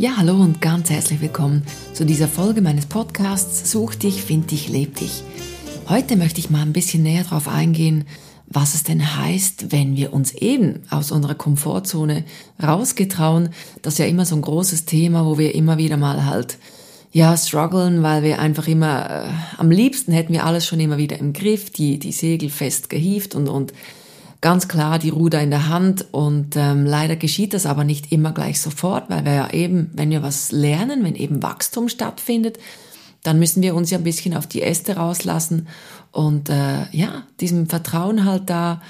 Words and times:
Ja, 0.00 0.16
hallo 0.16 0.36
und 0.36 0.60
ganz 0.60 0.90
herzlich 0.90 1.20
willkommen 1.20 1.64
zu 1.92 2.06
dieser 2.06 2.28
Folge 2.28 2.62
meines 2.62 2.86
Podcasts 2.86 3.68
Such 3.68 3.96
dich, 3.96 4.22
find 4.22 4.52
dich, 4.52 4.68
leb 4.68 4.94
dich. 4.94 5.24
Heute 5.88 6.14
möchte 6.14 6.38
ich 6.38 6.50
mal 6.50 6.62
ein 6.62 6.72
bisschen 6.72 7.02
näher 7.02 7.24
darauf 7.24 7.48
eingehen, 7.48 8.06
was 8.46 8.76
es 8.76 8.84
denn 8.84 9.16
heißt, 9.16 9.72
wenn 9.72 9.96
wir 9.96 10.12
uns 10.12 10.32
eben 10.34 10.84
aus 10.88 11.10
unserer 11.10 11.34
Komfortzone 11.34 12.24
rausgetrauen. 12.62 13.48
Das 13.82 13.94
ist 13.94 13.98
ja 13.98 14.06
immer 14.06 14.24
so 14.24 14.36
ein 14.36 14.42
großes 14.42 14.84
Thema, 14.84 15.26
wo 15.26 15.36
wir 15.36 15.56
immer 15.56 15.78
wieder 15.78 15.96
mal 15.96 16.24
halt 16.24 16.58
ja, 17.10 17.36
strugglen, 17.36 18.04
weil 18.04 18.22
wir 18.22 18.38
einfach 18.38 18.68
immer, 18.68 19.24
äh, 19.24 19.30
am 19.56 19.72
liebsten 19.72 20.12
hätten 20.12 20.32
wir 20.32 20.46
alles 20.46 20.64
schon 20.64 20.78
immer 20.78 20.98
wieder 20.98 21.18
im 21.18 21.32
Griff, 21.32 21.70
die, 21.70 21.98
die 21.98 22.12
Segel 22.12 22.50
fest 22.50 22.88
gehieft 22.88 23.34
und, 23.34 23.48
und 23.48 23.72
ganz 24.40 24.68
klar 24.68 24.98
die 24.98 25.08
Ruder 25.10 25.40
in 25.40 25.50
der 25.50 25.68
Hand 25.68 26.06
und 26.12 26.56
ähm, 26.56 26.86
leider 26.86 27.16
geschieht 27.16 27.54
das 27.54 27.66
aber 27.66 27.84
nicht 27.84 28.12
immer 28.12 28.32
gleich 28.32 28.60
sofort, 28.60 29.10
weil 29.10 29.24
wir 29.24 29.34
ja 29.34 29.50
eben, 29.50 29.90
wenn 29.94 30.10
wir 30.10 30.22
was 30.22 30.52
lernen, 30.52 31.04
wenn 31.04 31.16
eben 31.16 31.42
Wachstum 31.42 31.88
stattfindet, 31.88 32.58
dann 33.22 33.38
müssen 33.38 33.62
wir 33.62 33.74
uns 33.74 33.90
ja 33.90 33.98
ein 33.98 34.04
bisschen 34.04 34.36
auf 34.36 34.46
die 34.46 34.62
Äste 34.62 34.96
rauslassen 34.96 35.66
und 36.12 36.50
äh, 36.50 36.88
ja, 36.92 37.24
diesem 37.40 37.66
Vertrauen 37.66 38.24
halt 38.24 38.48
da 38.48 38.80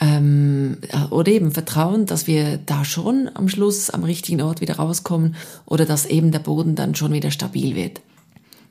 ähm, 0.00 0.78
oder 1.10 1.32
eben 1.32 1.52
Vertrauen, 1.52 2.04
dass 2.04 2.26
wir 2.26 2.58
da 2.58 2.84
schon 2.84 3.30
am 3.32 3.48
Schluss 3.48 3.90
am 3.90 4.04
richtigen 4.04 4.42
Ort 4.42 4.60
wieder 4.60 4.76
rauskommen 4.76 5.34
oder 5.66 5.86
dass 5.86 6.06
eben 6.06 6.30
der 6.30 6.40
Boden 6.40 6.74
dann 6.74 6.94
schon 6.94 7.12
wieder 7.12 7.30
stabil 7.30 7.74
wird. 7.74 8.00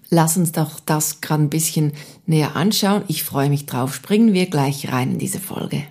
Lass 0.09 0.37
uns 0.37 0.51
doch 0.51 0.79
das 0.79 1.21
gerade 1.21 1.43
ein 1.43 1.49
bisschen 1.49 1.93
näher 2.25 2.55
anschauen. 2.55 3.03
Ich 3.07 3.23
freue 3.23 3.49
mich 3.49 3.65
drauf. 3.65 3.95
Springen 3.95 4.33
wir 4.33 4.45
gleich 4.47 4.91
rein 4.91 5.13
in 5.13 5.17
diese 5.17 5.39
Folge. 5.39 5.83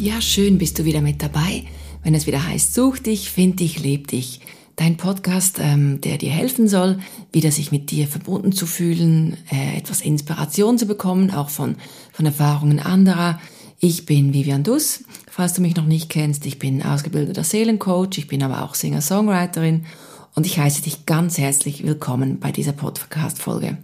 Ja, 0.00 0.20
schön 0.20 0.58
bist 0.58 0.78
du 0.78 0.84
wieder 0.84 1.00
mit 1.00 1.22
dabei, 1.22 1.64
wenn 2.02 2.14
es 2.14 2.26
wieder 2.26 2.46
heißt, 2.46 2.72
such 2.72 2.98
dich, 2.98 3.30
find 3.30 3.60
dich, 3.60 3.80
leb 3.82 4.06
dich. 4.06 4.40
Dein 4.76 4.96
Podcast, 4.96 5.58
ähm, 5.58 6.00
der 6.00 6.18
dir 6.18 6.30
helfen 6.30 6.68
soll, 6.68 7.00
wieder 7.32 7.50
sich 7.50 7.72
mit 7.72 7.90
dir 7.90 8.06
verbunden 8.06 8.52
zu 8.52 8.64
fühlen, 8.64 9.36
äh, 9.50 9.76
etwas 9.76 10.00
Inspiration 10.00 10.78
zu 10.78 10.86
bekommen, 10.86 11.32
auch 11.32 11.48
von, 11.48 11.74
von 12.12 12.26
Erfahrungen 12.26 12.78
anderer. 12.78 13.40
Ich 13.80 14.06
bin 14.06 14.32
Vivian 14.32 14.62
Duss, 14.62 15.02
falls 15.38 15.52
du 15.52 15.62
mich 15.62 15.76
noch 15.76 15.86
nicht 15.86 16.08
kennst. 16.08 16.46
Ich 16.46 16.58
bin 16.58 16.82
ausgebildeter 16.82 17.44
Seelencoach, 17.44 18.18
ich 18.18 18.26
bin 18.26 18.42
aber 18.42 18.64
auch 18.64 18.74
Singer-Songwriterin 18.74 19.86
und 20.34 20.46
ich 20.46 20.58
heiße 20.58 20.82
dich 20.82 21.06
ganz 21.06 21.38
herzlich 21.38 21.86
willkommen 21.86 22.40
bei 22.40 22.50
dieser 22.50 22.72
Podcast-Folge. 22.72 23.78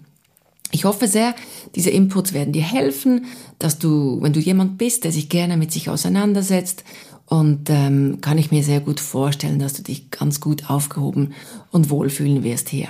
Ich 0.73 0.85
hoffe 0.85 1.07
sehr, 1.07 1.33
diese 1.77 1.91
Inputs 1.91 2.33
werden 2.33 2.53
dir 2.53 2.65
helfen, 2.65 3.27
dass 3.61 3.79
du, 3.79 4.21
wenn 4.21 4.33
du 4.33 4.41
jemand 4.41 4.79
bist, 4.79 5.05
der 5.05 5.13
sich 5.13 5.29
gerne 5.29 5.57
mit 5.57 5.71
sich 5.71 5.89
auseinandersetzt, 5.89 6.83
und 7.27 7.71
ähm, 7.71 8.19
kann 8.21 8.37
ich 8.37 8.51
mir 8.51 8.65
sehr 8.65 8.81
gut 8.81 8.99
vorstellen, 8.99 9.61
dass 9.61 9.75
du 9.75 9.83
dich 9.83 10.11
ganz 10.11 10.41
gut 10.41 10.69
aufgehoben 10.69 11.35
und 11.71 11.89
wohlfühlen 11.89 12.43
wirst 12.43 12.69
hier. 12.69 12.89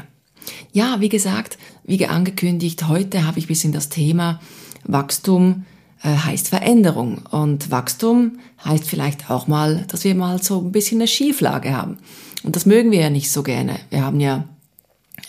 Ja, 0.72 1.00
wie 1.00 1.10
gesagt, 1.10 1.58
wie 1.84 2.06
angekündigt, 2.06 2.88
heute 2.88 3.26
habe 3.26 3.38
ich 3.38 3.44
ein 3.44 3.48
bisschen 3.48 3.72
das 3.72 3.90
Thema 3.90 4.40
Wachstum 4.84 5.66
heißt 6.08 6.48
Veränderung. 6.48 7.22
Und 7.30 7.70
Wachstum 7.70 8.38
heißt 8.64 8.84
vielleicht 8.84 9.30
auch 9.30 9.46
mal, 9.46 9.84
dass 9.88 10.04
wir 10.04 10.14
mal 10.14 10.42
so 10.42 10.60
ein 10.60 10.72
bisschen 10.72 10.98
eine 10.98 11.08
Schieflage 11.08 11.76
haben. 11.76 11.98
Und 12.42 12.56
das 12.56 12.66
mögen 12.66 12.90
wir 12.90 13.00
ja 13.00 13.10
nicht 13.10 13.30
so 13.30 13.42
gerne. 13.42 13.78
Wir 13.90 14.04
haben 14.04 14.20
ja 14.20 14.44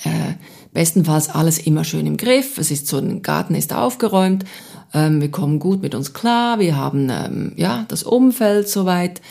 äh, 0.04 0.34
bestenfalls 0.74 1.30
alles 1.30 1.60
immer 1.60 1.84
schön 1.84 2.06
im 2.06 2.18
Griff. 2.18 2.58
Es 2.58 2.72
ist 2.72 2.88
so, 2.88 2.98
ein 2.98 3.22
Garten 3.22 3.56
ist 3.56 3.74
aufgeräumt 3.74 4.46
ähm, 4.96 5.22
wir 5.22 5.30
kommen 5.30 5.60
gut 5.60 5.82
mit 5.82 5.94
uns 5.94 6.14
klar, 6.14 6.60
wir 6.60 6.78
haben 6.78 7.10
ähm, 7.12 7.52
ja 7.58 7.86
das 7.90 8.04
Umfeld 8.04 8.70
soweit, 8.70 9.22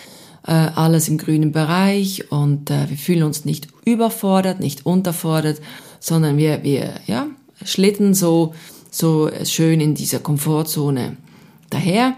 äh, 0.47 0.53
alles 0.53 1.09
im 1.09 1.17
grünen 1.17 1.53
Bereich 1.53 2.31
und 2.31 2.71
äh, 2.71 2.91
wir 2.91 2.99
fühlen 2.99 3.23
uns 3.23 3.47
nicht 3.47 3.69
überfordert, 3.87 4.61
nicht 4.61 4.85
unterfordert, 4.85 5.61
sondern 6.01 6.37
wir, 6.37 6.63
wir 6.63 6.91
ja, 7.07 7.29
schlitten 7.65 8.13
so, 8.13 8.55
so 8.91 9.31
schön 9.45 9.81
in 9.81 9.95
dieser 9.95 10.19
Komfortzone 10.19 11.17
daher. 11.71 12.17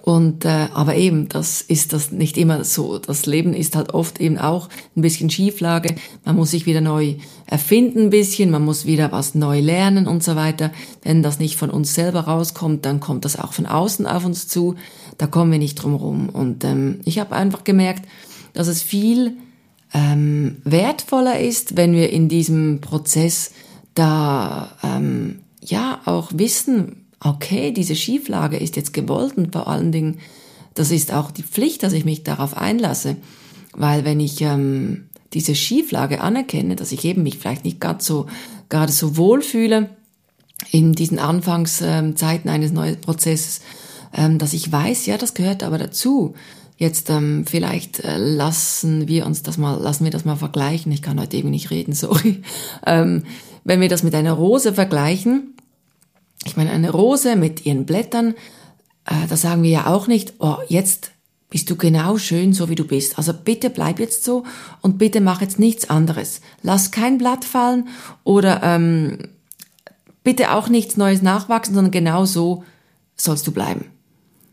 Und 0.00 0.44
äh, 0.44 0.68
aber 0.72 0.96
eben, 0.96 1.28
das 1.28 1.60
ist 1.60 1.92
das 1.92 2.12
nicht 2.12 2.38
immer 2.38 2.64
so. 2.64 2.98
Das 2.98 3.26
Leben 3.26 3.52
ist 3.52 3.76
halt 3.76 3.92
oft 3.94 4.20
eben 4.20 4.38
auch 4.38 4.68
ein 4.96 5.02
bisschen 5.02 5.30
Schieflage. 5.30 5.94
Man 6.24 6.36
muss 6.36 6.52
sich 6.52 6.66
wieder 6.66 6.80
neu 6.80 7.16
erfinden 7.46 8.04
ein 8.04 8.10
bisschen, 8.10 8.50
man 8.50 8.64
muss 8.64 8.86
wieder 8.86 9.12
was 9.12 9.34
neu 9.34 9.60
lernen 9.60 10.06
und 10.06 10.22
so 10.22 10.34
weiter. 10.34 10.72
Wenn 11.02 11.22
das 11.22 11.38
nicht 11.38 11.56
von 11.56 11.70
uns 11.70 11.94
selber 11.94 12.20
rauskommt, 12.20 12.86
dann 12.86 13.00
kommt 13.00 13.24
das 13.24 13.38
auch 13.38 13.52
von 13.52 13.66
außen 13.66 14.06
auf 14.06 14.24
uns 14.24 14.48
zu. 14.48 14.76
Da 15.18 15.26
kommen 15.26 15.52
wir 15.52 15.58
nicht 15.58 15.76
drum 15.76 15.94
rum. 15.94 16.28
Und 16.30 16.64
ähm, 16.64 17.00
ich 17.04 17.18
habe 17.18 17.36
einfach 17.36 17.64
gemerkt, 17.64 18.08
dass 18.54 18.68
es 18.68 18.82
viel 18.82 19.36
ähm, 19.94 20.56
wertvoller 20.64 21.38
ist, 21.38 21.76
wenn 21.76 21.92
wir 21.92 22.10
in 22.10 22.28
diesem 22.28 22.80
Prozess 22.80 23.52
da 23.94 24.70
ähm, 24.82 25.40
ja 25.60 26.00
auch 26.06 26.30
wissen, 26.34 27.01
okay, 27.22 27.72
diese 27.72 27.96
Schieflage 27.96 28.56
ist 28.56 28.76
jetzt 28.76 28.92
gewollt 28.92 29.36
und 29.36 29.52
vor 29.52 29.68
allen 29.68 29.92
Dingen, 29.92 30.18
das 30.74 30.90
ist 30.90 31.12
auch 31.12 31.30
die 31.30 31.42
Pflicht, 31.42 31.82
dass 31.82 31.92
ich 31.92 32.04
mich 32.04 32.24
darauf 32.24 32.56
einlasse. 32.56 33.16
Weil 33.74 34.04
wenn 34.04 34.20
ich 34.20 34.40
ähm, 34.40 35.04
diese 35.32 35.54
Schieflage 35.54 36.20
anerkenne, 36.20 36.76
dass 36.76 36.92
ich 36.92 37.04
eben 37.04 37.22
mich 37.22 37.38
vielleicht 37.38 37.64
nicht 37.64 37.80
ganz 37.80 38.06
so, 38.06 38.26
gerade 38.68 38.92
so 38.92 39.16
wohl 39.16 39.42
fühle 39.42 39.90
in 40.70 40.92
diesen 40.92 41.18
Anfangszeiten 41.18 42.50
eines 42.50 42.72
neuen 42.72 43.00
Prozesses, 43.00 43.60
ähm, 44.14 44.38
dass 44.38 44.52
ich 44.52 44.70
weiß, 44.70 45.06
ja, 45.06 45.18
das 45.18 45.34
gehört 45.34 45.62
aber 45.62 45.78
dazu. 45.78 46.34
Jetzt 46.76 47.10
ähm, 47.10 47.44
vielleicht 47.46 48.00
äh, 48.00 48.18
lassen 48.18 49.08
wir 49.08 49.26
uns 49.26 49.42
das 49.42 49.56
mal, 49.56 49.80
lassen 49.80 50.04
wir 50.04 50.10
das 50.10 50.24
mal 50.24 50.36
vergleichen. 50.36 50.92
Ich 50.92 51.02
kann 51.02 51.20
heute 51.20 51.36
eben 51.36 51.50
nicht 51.50 51.70
reden, 51.70 51.92
sorry. 51.94 52.42
Ähm, 52.86 53.24
wenn 53.64 53.80
wir 53.80 53.88
das 53.88 54.02
mit 54.02 54.14
einer 54.14 54.32
Rose 54.32 54.72
vergleichen, 54.72 55.51
ich 56.44 56.56
meine, 56.56 56.70
eine 56.70 56.90
Rose 56.90 57.36
mit 57.36 57.64
ihren 57.66 57.86
Blättern, 57.86 58.34
äh, 59.04 59.26
da 59.28 59.36
sagen 59.36 59.62
wir 59.62 59.70
ja 59.70 59.86
auch 59.86 60.06
nicht, 60.06 60.34
oh, 60.38 60.56
jetzt 60.68 61.12
bist 61.50 61.68
du 61.68 61.76
genau 61.76 62.16
schön 62.16 62.54
so 62.54 62.70
wie 62.70 62.74
du 62.74 62.84
bist. 62.84 63.18
Also 63.18 63.34
bitte 63.34 63.68
bleib 63.68 64.00
jetzt 64.00 64.24
so 64.24 64.44
und 64.80 64.96
bitte 64.96 65.20
mach 65.20 65.42
jetzt 65.42 65.58
nichts 65.58 65.90
anderes. 65.90 66.40
Lass 66.62 66.90
kein 66.90 67.18
Blatt 67.18 67.44
fallen 67.44 67.88
oder 68.24 68.62
ähm, 68.62 69.18
bitte 70.24 70.52
auch 70.52 70.68
nichts 70.68 70.96
Neues 70.96 71.20
nachwachsen, 71.20 71.74
sondern 71.74 71.90
genau 71.90 72.24
so 72.24 72.64
sollst 73.16 73.46
du 73.46 73.52
bleiben. 73.52 73.84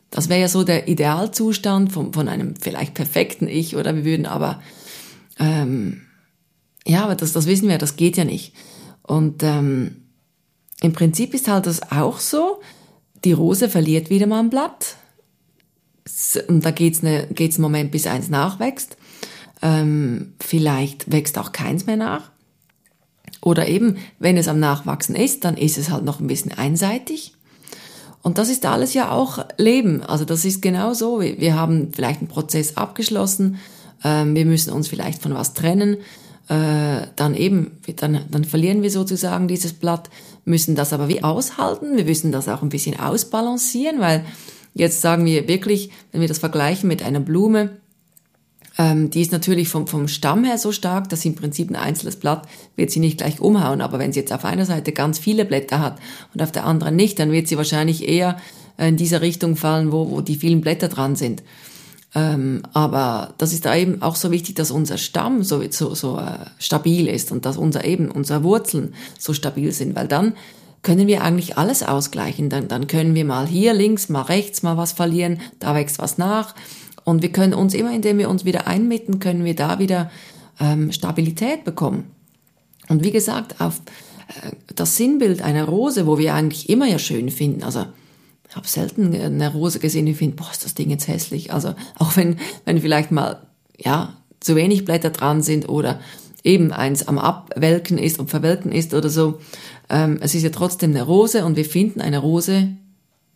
Das 0.09 0.27
wäre 0.27 0.41
ja 0.41 0.49
so 0.49 0.63
der 0.63 0.87
Idealzustand 0.87 1.91
von, 1.91 2.13
von 2.13 2.27
einem 2.27 2.55
vielleicht 2.55 2.95
perfekten 2.95 3.47
Ich 3.47 3.77
oder 3.77 3.95
wir 3.95 4.03
würden 4.03 4.25
aber, 4.25 4.61
ähm, 5.37 6.01
ja, 6.85 7.03
aber 7.03 7.15
das, 7.15 7.31
das 7.31 7.45
wissen 7.45 7.69
wir, 7.69 7.77
das 7.77 7.95
geht 7.95 8.17
ja 8.17 8.25
nicht. 8.25 8.53
Und 9.03 9.41
ähm, 9.43 10.08
im 10.81 10.93
Prinzip 10.93 11.33
ist 11.33 11.47
halt 11.47 11.65
das 11.65 11.91
auch 11.91 12.19
so, 12.19 12.61
die 13.23 13.33
Rose 13.33 13.69
verliert 13.69 14.09
wieder 14.09 14.27
mal 14.27 14.39
ein 14.39 14.49
Blatt. 14.49 14.95
Und 16.47 16.65
da 16.65 16.71
geht's 16.71 17.03
ne, 17.03 17.27
geht's 17.31 17.57
einen 17.57 17.63
Moment, 17.63 17.91
bis 17.91 18.07
eins 18.07 18.29
nachwächst. 18.29 18.97
Ähm, 19.61 20.33
vielleicht 20.39 21.11
wächst 21.11 21.37
auch 21.37 21.51
keins 21.51 21.85
mehr 21.85 21.97
nach. 21.97 22.31
Oder 23.41 23.67
eben, 23.67 23.97
wenn 24.19 24.37
es 24.37 24.47
am 24.47 24.59
Nachwachsen 24.59 25.15
ist, 25.15 25.45
dann 25.45 25.55
ist 25.55 25.77
es 25.77 25.89
halt 25.89 26.03
noch 26.03 26.19
ein 26.19 26.27
bisschen 26.27 26.51
einseitig. 26.51 27.33
Und 28.21 28.37
das 28.37 28.49
ist 28.49 28.65
alles 28.65 28.93
ja 28.93 29.11
auch 29.11 29.45
Leben. 29.57 30.03
Also 30.03 30.25
das 30.25 30.45
ist 30.45 30.61
genau 30.61 30.93
so. 30.93 31.21
Wir 31.21 31.55
haben 31.55 31.91
vielleicht 31.93 32.19
einen 32.19 32.27
Prozess 32.27 32.75
abgeschlossen. 32.75 33.59
Ähm, 34.03 34.35
wir 34.35 34.45
müssen 34.45 34.73
uns 34.73 34.87
vielleicht 34.87 35.21
von 35.21 35.33
was 35.33 35.53
trennen 35.53 35.97
äh, 36.49 37.07
dann 37.15 37.35
eben, 37.35 37.77
dann, 37.97 38.25
dann 38.29 38.43
verlieren 38.43 38.81
wir 38.81 38.89
sozusagen 38.89 39.47
dieses 39.47 39.73
Blatt, 39.73 40.09
müssen 40.45 40.75
das 40.75 40.93
aber 40.93 41.07
wie 41.07 41.23
aushalten, 41.23 41.95
wir 41.95 42.05
müssen 42.05 42.31
das 42.31 42.49
auch 42.49 42.63
ein 42.63 42.69
bisschen 42.69 42.99
ausbalancieren, 42.99 43.99
weil 43.99 44.25
jetzt 44.73 45.01
sagen 45.01 45.25
wir 45.25 45.47
wirklich, 45.47 45.91
wenn 46.11 46.21
wir 46.21 46.27
das 46.27 46.39
vergleichen 46.39 46.87
mit 46.87 47.03
einer 47.03 47.19
Blume, 47.19 47.77
ähm, 48.79 49.11
die 49.11 49.21
ist 49.21 49.31
natürlich 49.31 49.69
vom, 49.69 49.85
vom 49.85 50.07
Stamm 50.07 50.43
her 50.43 50.57
so 50.57 50.71
stark, 50.71 51.09
dass 51.09 51.23
im 51.23 51.35
Prinzip 51.35 51.69
ein 51.69 51.75
einzelnes 51.75 52.15
Blatt 52.15 52.47
wird 52.75 52.89
sie 52.89 52.99
nicht 52.99 53.19
gleich 53.19 53.39
umhauen, 53.39 53.81
aber 53.81 53.99
wenn 53.99 54.11
sie 54.11 54.21
jetzt 54.21 54.33
auf 54.33 54.43
einer 54.43 54.65
Seite 54.65 54.91
ganz 54.91 55.19
viele 55.19 55.45
Blätter 55.45 55.79
hat 55.79 55.99
und 56.33 56.41
auf 56.41 56.51
der 56.51 56.65
anderen 56.65 56.95
nicht, 56.95 57.19
dann 57.19 57.31
wird 57.31 57.47
sie 57.47 57.57
wahrscheinlich 57.57 58.07
eher 58.07 58.37
in 58.77 58.97
dieser 58.97 59.21
Richtung 59.21 59.55
fallen, 59.55 59.91
wo, 59.91 60.09
wo 60.09 60.21
die 60.21 60.37
vielen 60.37 60.61
Blätter 60.61 60.87
dran 60.87 61.15
sind. 61.15 61.43
Ähm, 62.15 62.63
aber 62.73 63.33
das 63.37 63.53
ist 63.53 63.65
da 63.65 63.75
eben 63.75 64.01
auch 64.01 64.15
so 64.15 64.31
wichtig, 64.31 64.55
dass 64.55 64.71
unser 64.71 64.97
Stamm 64.97 65.43
so, 65.43 65.61
so, 65.69 65.93
so 65.93 66.17
äh, 66.17 66.45
stabil 66.57 67.07
ist 67.07 67.31
und 67.31 67.45
dass 67.45 67.57
unser 67.57 67.85
eben 67.85 68.09
unsere 68.09 68.43
Wurzeln 68.43 68.95
so 69.19 69.33
stabil 69.33 69.71
sind, 69.71 69.95
weil 69.95 70.07
dann 70.07 70.33
können 70.81 71.07
wir 71.07 71.23
eigentlich 71.23 71.57
alles 71.57 71.83
ausgleichen. 71.83 72.49
Dann, 72.49 72.67
dann 72.67 72.87
können 72.87 73.13
wir 73.13 73.25
mal 73.25 73.45
hier 73.45 73.73
links, 73.73 74.09
mal 74.09 74.21
rechts, 74.21 74.63
mal 74.63 74.77
was 74.77 74.93
verlieren, 74.93 75.39
da 75.59 75.75
wächst 75.75 75.99
was 75.99 76.17
nach. 76.17 76.55
Und 77.03 77.21
wir 77.21 77.31
können 77.31 77.53
uns 77.53 77.73
immer, 77.73 77.93
indem 77.93 78.17
wir 78.17 78.29
uns 78.29 78.45
wieder 78.45 78.67
einmitten, 78.67 79.19
können 79.19 79.43
wir 79.43 79.55
da 79.55 79.79
wieder 79.79 80.09
ähm, 80.59 80.91
Stabilität 80.91 81.63
bekommen. 81.63 82.11
Und 82.87 83.03
wie 83.03 83.11
gesagt, 83.11 83.61
auf 83.61 83.81
äh, 84.29 84.51
das 84.75 84.97
Sinnbild 84.97 85.41
einer 85.41 85.65
Rose, 85.65 86.07
wo 86.07 86.17
wir 86.17 86.33
eigentlich 86.33 86.69
immer 86.69 86.87
ja 86.87 86.99
schön 86.99 87.29
finden, 87.29 87.63
also 87.63 87.85
habe 88.55 88.67
selten 88.67 89.13
eine 89.13 89.51
Rose 89.51 89.79
gesehen, 89.79 90.05
die 90.05 90.13
finde, 90.13 90.35
boah, 90.35 90.49
ist 90.51 90.65
das 90.65 90.73
Ding 90.73 90.89
jetzt 90.89 91.07
hässlich. 91.07 91.53
Also 91.53 91.75
auch 91.97 92.15
wenn, 92.17 92.37
wenn 92.65 92.81
vielleicht 92.81 93.11
mal, 93.11 93.47
ja, 93.77 94.15
zu 94.39 94.55
wenig 94.55 94.85
Blätter 94.85 95.09
dran 95.09 95.41
sind 95.41 95.67
oder 95.67 95.99
eben 96.43 96.71
eins 96.71 97.07
am 97.07 97.17
Abwelken 97.17 97.97
ist 97.97 98.19
und 98.19 98.29
verwelken 98.29 98.71
ist 98.71 98.93
oder 98.93 99.09
so. 99.09 99.39
Ähm, 99.89 100.17
es 100.21 100.35
ist 100.35 100.43
ja 100.43 100.49
trotzdem 100.49 100.91
eine 100.91 101.03
Rose 101.03 101.45
und 101.45 101.57
wir 101.57 101.65
finden 101.65 102.01
eine 102.01 102.19
Rose 102.19 102.69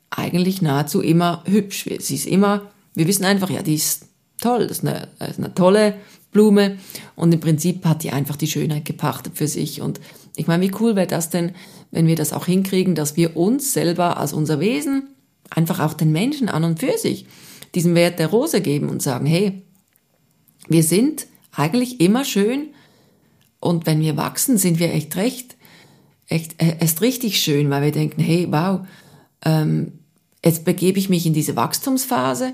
eigentlich 0.09 0.61
nahezu 0.61 1.01
immer 1.01 1.43
hübsch. 1.45 1.89
Sie 1.99 2.15
ist 2.15 2.25
immer, 2.25 2.71
wir 2.93 3.07
wissen 3.07 3.25
einfach, 3.25 3.49
ja, 3.49 3.61
die 3.61 3.75
ist 3.75 4.05
toll, 4.39 4.67
das 4.67 4.79
ist 4.79 4.87
eine, 4.87 5.09
das 5.19 5.31
ist 5.31 5.39
eine 5.39 5.53
tolle 5.53 5.95
Blume 6.31 6.77
und 7.15 7.33
im 7.33 7.39
Prinzip 7.39 7.85
hat 7.85 8.03
die 8.03 8.11
einfach 8.11 8.35
die 8.35 8.47
Schönheit 8.47 8.85
gepachtet 8.85 9.33
für 9.35 9.47
sich 9.47 9.81
und 9.81 9.99
ich 10.35 10.47
meine, 10.47 10.63
wie 10.63 10.73
cool 10.79 10.95
wäre 10.95 11.07
das 11.07 11.29
denn, 11.29 11.51
wenn 11.91 12.07
wir 12.07 12.15
das 12.15 12.33
auch 12.33 12.45
hinkriegen, 12.45 12.95
dass 12.95 13.15
wir 13.15 13.37
uns 13.37 13.73
selber 13.73 14.17
als 14.17 14.33
unser 14.33 14.59
Wesen, 14.59 15.09
einfach 15.49 15.79
auch 15.79 15.93
den 15.93 16.11
Menschen 16.11 16.49
an 16.49 16.63
und 16.63 16.79
für 16.79 16.97
sich, 16.97 17.25
diesen 17.75 17.95
Wert 17.95 18.19
der 18.19 18.27
Rose 18.27 18.61
geben 18.61 18.89
und 18.89 19.01
sagen, 19.01 19.25
hey, 19.25 19.63
wir 20.67 20.83
sind 20.83 21.27
eigentlich 21.51 22.01
immer 22.01 22.25
schön 22.25 22.67
und 23.59 23.85
wenn 23.85 24.01
wir 24.01 24.17
wachsen, 24.17 24.57
sind 24.57 24.79
wir 24.79 24.93
echt 24.93 25.15
recht, 25.15 25.55
echt, 26.27 26.61
äh, 26.61 26.77
erst 26.79 27.01
richtig 27.01 27.39
schön, 27.41 27.69
weil 27.69 27.83
wir 27.83 27.91
denken, 27.91 28.21
hey, 28.21 28.47
wow, 28.49 28.81
ähm, 29.45 29.99
jetzt 30.43 30.65
begebe 30.65 30.99
ich 30.99 31.09
mich 31.09 31.25
in 31.25 31.33
diese 31.33 31.55
Wachstumsphase 31.55 32.53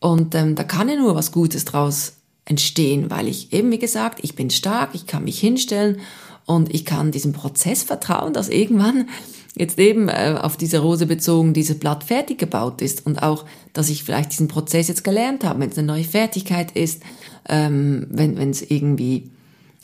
und 0.00 0.34
ähm, 0.34 0.54
da 0.54 0.64
kann 0.64 0.88
ja 0.88 0.96
nur 0.96 1.14
was 1.14 1.32
Gutes 1.32 1.64
draus 1.64 2.16
entstehen, 2.44 3.10
weil 3.10 3.26
ich 3.26 3.52
eben, 3.52 3.70
wie 3.70 3.78
gesagt, 3.78 4.20
ich 4.22 4.34
bin 4.34 4.50
stark, 4.50 4.90
ich 4.94 5.06
kann 5.06 5.24
mich 5.24 5.40
hinstellen 5.40 6.00
und 6.46 6.74
ich 6.74 6.84
kann 6.84 7.10
diesem 7.10 7.32
Prozess 7.32 7.82
vertrauen, 7.82 8.32
dass 8.32 8.48
irgendwann 8.48 9.08
jetzt 9.56 9.78
eben 9.78 10.08
äh, 10.08 10.38
auf 10.40 10.56
diese 10.56 10.78
Rose 10.78 11.06
bezogen 11.06 11.54
dieses 11.54 11.78
Blatt 11.78 12.04
fertig 12.04 12.38
gebaut 12.38 12.82
ist 12.82 13.04
und 13.06 13.22
auch, 13.22 13.44
dass 13.72 13.88
ich 13.88 14.04
vielleicht 14.04 14.32
diesen 14.32 14.48
Prozess 14.48 14.88
jetzt 14.88 15.04
gelernt 15.04 15.44
habe, 15.44 15.60
wenn 15.60 15.70
es 15.70 15.78
eine 15.78 15.86
neue 15.86 16.04
Fertigkeit 16.04 16.72
ist, 16.72 17.02
ähm, 17.48 18.06
wenn 18.10 18.50
es 18.50 18.62
irgendwie 18.62 19.30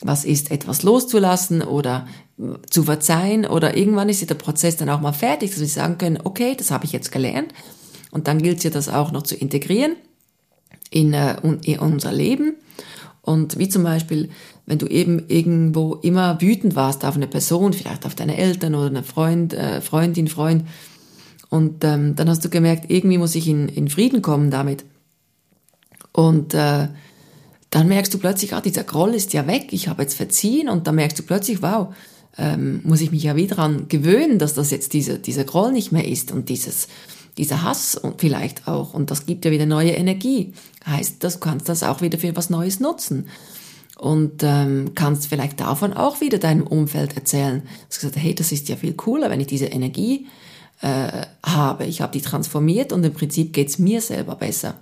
was 0.01 0.25
ist, 0.25 0.51
etwas 0.51 0.83
loszulassen 0.83 1.61
oder 1.61 2.07
zu 2.69 2.83
verzeihen 2.83 3.45
oder 3.45 3.77
irgendwann 3.77 4.09
ist 4.09 4.27
der 4.27 4.35
Prozess 4.35 4.75
dann 4.75 4.89
auch 4.89 5.01
mal 5.01 5.13
fertig, 5.13 5.51
dass 5.51 5.59
wir 5.59 5.67
sagen 5.67 5.97
können, 5.97 6.19
okay, 6.23 6.55
das 6.57 6.71
habe 6.71 6.85
ich 6.85 6.91
jetzt 6.91 7.11
gelernt. 7.11 7.53
Und 8.11 8.27
dann 8.27 8.41
gilt 8.41 8.57
es 8.57 8.63
ja 8.63 8.69
das 8.69 8.89
auch 8.89 9.11
noch 9.11 9.23
zu 9.23 9.35
integrieren 9.35 9.95
in, 10.89 11.13
äh, 11.13 11.35
in 11.63 11.79
unser 11.79 12.11
Leben. 12.11 12.55
Und 13.21 13.57
wie 13.57 13.69
zum 13.69 13.83
Beispiel, 13.83 14.29
wenn 14.65 14.77
du 14.77 14.87
eben 14.87 15.27
irgendwo 15.27 15.95
immer 15.95 16.39
wütend 16.41 16.75
warst 16.75 17.03
auf 17.05 17.15
eine 17.15 17.27
Person, 17.27 17.73
vielleicht 17.73 18.05
auf 18.05 18.15
deine 18.15 18.37
Eltern 18.37 18.75
oder 18.75 18.87
eine 18.87 19.03
Freund, 19.03 19.53
äh, 19.53 19.81
Freundin, 19.81 20.27
Freund, 20.27 20.65
und 21.49 21.83
ähm, 21.83 22.15
dann 22.15 22.29
hast 22.29 22.43
du 22.43 22.49
gemerkt, 22.49 22.89
irgendwie 22.89 23.19
muss 23.19 23.35
ich 23.35 23.47
in, 23.47 23.69
in 23.69 23.87
Frieden 23.87 24.23
kommen 24.23 24.49
damit. 24.49 24.85
Und 26.11 26.55
äh, 26.55 26.87
dann 27.69 27.87
merkst 27.87 28.11
du 28.11 28.17
plötzlich, 28.17 28.53
ah, 28.53 28.61
dieser 28.61 28.83
Groll 28.83 29.13
ist 29.13 29.33
ja 29.33 29.45
weg, 29.45 29.67
ich 29.71 29.87
habe 29.87 30.01
jetzt 30.01 30.15
verziehen 30.15 30.67
und 30.67 30.87
dann 30.87 30.95
merkst 30.95 31.19
du 31.19 31.23
plötzlich, 31.23 31.61
wow, 31.61 31.93
ähm, 32.39 32.81
muss 32.83 33.01
ich 33.01 33.11
mich 33.11 33.21
ja 33.21 33.35
wieder 33.35 33.55
daran 33.55 33.87
gewöhnen, 33.87 34.39
dass 34.39 34.55
das 34.55 34.71
jetzt 34.71 34.93
dieser, 34.93 35.19
dieser 35.19 35.43
Groll 35.43 35.71
nicht 35.71 35.91
mehr 35.91 36.07
ist 36.07 36.31
und 36.31 36.49
dieses, 36.49 36.87
dieser 37.37 37.61
Hass 37.61 37.95
und 37.95 38.19
vielleicht 38.19 38.67
auch. 38.67 38.93
Und 38.95 39.11
das 39.11 39.25
gibt 39.27 39.45
ja 39.45 39.51
wieder 39.51 39.65
neue 39.67 39.91
Energie. 39.91 40.53
Heißt, 40.87 41.23
du 41.23 41.29
kannst 41.39 41.69
das 41.69 41.83
auch 41.83 42.01
wieder 42.01 42.17
für 42.17 42.35
was 42.35 42.49
Neues 42.49 42.79
nutzen. 42.79 43.27
Und 44.03 44.43
ähm, 44.43 44.91
kannst 44.95 45.27
vielleicht 45.27 45.61
davon 45.61 45.93
auch 45.93 46.19
wieder 46.19 46.37
deinem 46.37 46.67
Umfeld 46.67 47.15
erzählen. 47.15 47.61
Du 47.61 47.69
hast 47.87 48.01
gesagt, 48.01 48.17
hey, 48.17 48.35
das 48.35 48.51
ist 48.51 48.67
ja 48.67 48.75
viel 48.75 48.95
cooler, 48.95 49.29
wenn 49.29 49.39
ich 49.39 49.47
diese 49.47 49.67
Energie 49.67 50.27
äh, 50.81 51.21
habe. 51.41 51.85
Ich 51.85 52.01
habe 52.01 52.11
die 52.11 52.19
transformiert 52.19 52.91
und 52.91 53.05
im 53.05 53.13
Prinzip 53.13 53.53
geht's 53.53 53.79
mir 53.79 54.01
selber 54.01 54.35
besser. 54.35 54.73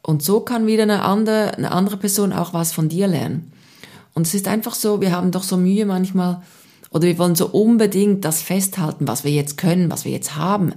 Und 0.00 0.22
so 0.22 0.38
kann 0.38 0.68
wieder 0.68 0.84
eine 0.84 1.02
andere, 1.02 1.56
eine 1.56 1.72
andere 1.72 1.96
Person 1.96 2.32
auch 2.32 2.54
was 2.54 2.70
von 2.70 2.88
dir 2.88 3.08
lernen. 3.08 3.50
Und 4.14 4.28
es 4.28 4.34
ist 4.34 4.46
einfach 4.46 4.76
so, 4.76 5.00
wir 5.00 5.10
haben 5.10 5.32
doch 5.32 5.42
so 5.42 5.56
Mühe 5.56 5.84
manchmal, 5.84 6.40
oder 6.92 7.08
wir 7.08 7.18
wollen 7.18 7.34
so 7.34 7.48
unbedingt 7.48 8.24
das 8.24 8.42
festhalten, 8.42 9.08
was 9.08 9.24
wir 9.24 9.32
jetzt 9.32 9.56
können, 9.56 9.90
was 9.90 10.04
wir 10.04 10.12
jetzt 10.12 10.36
haben 10.36 10.74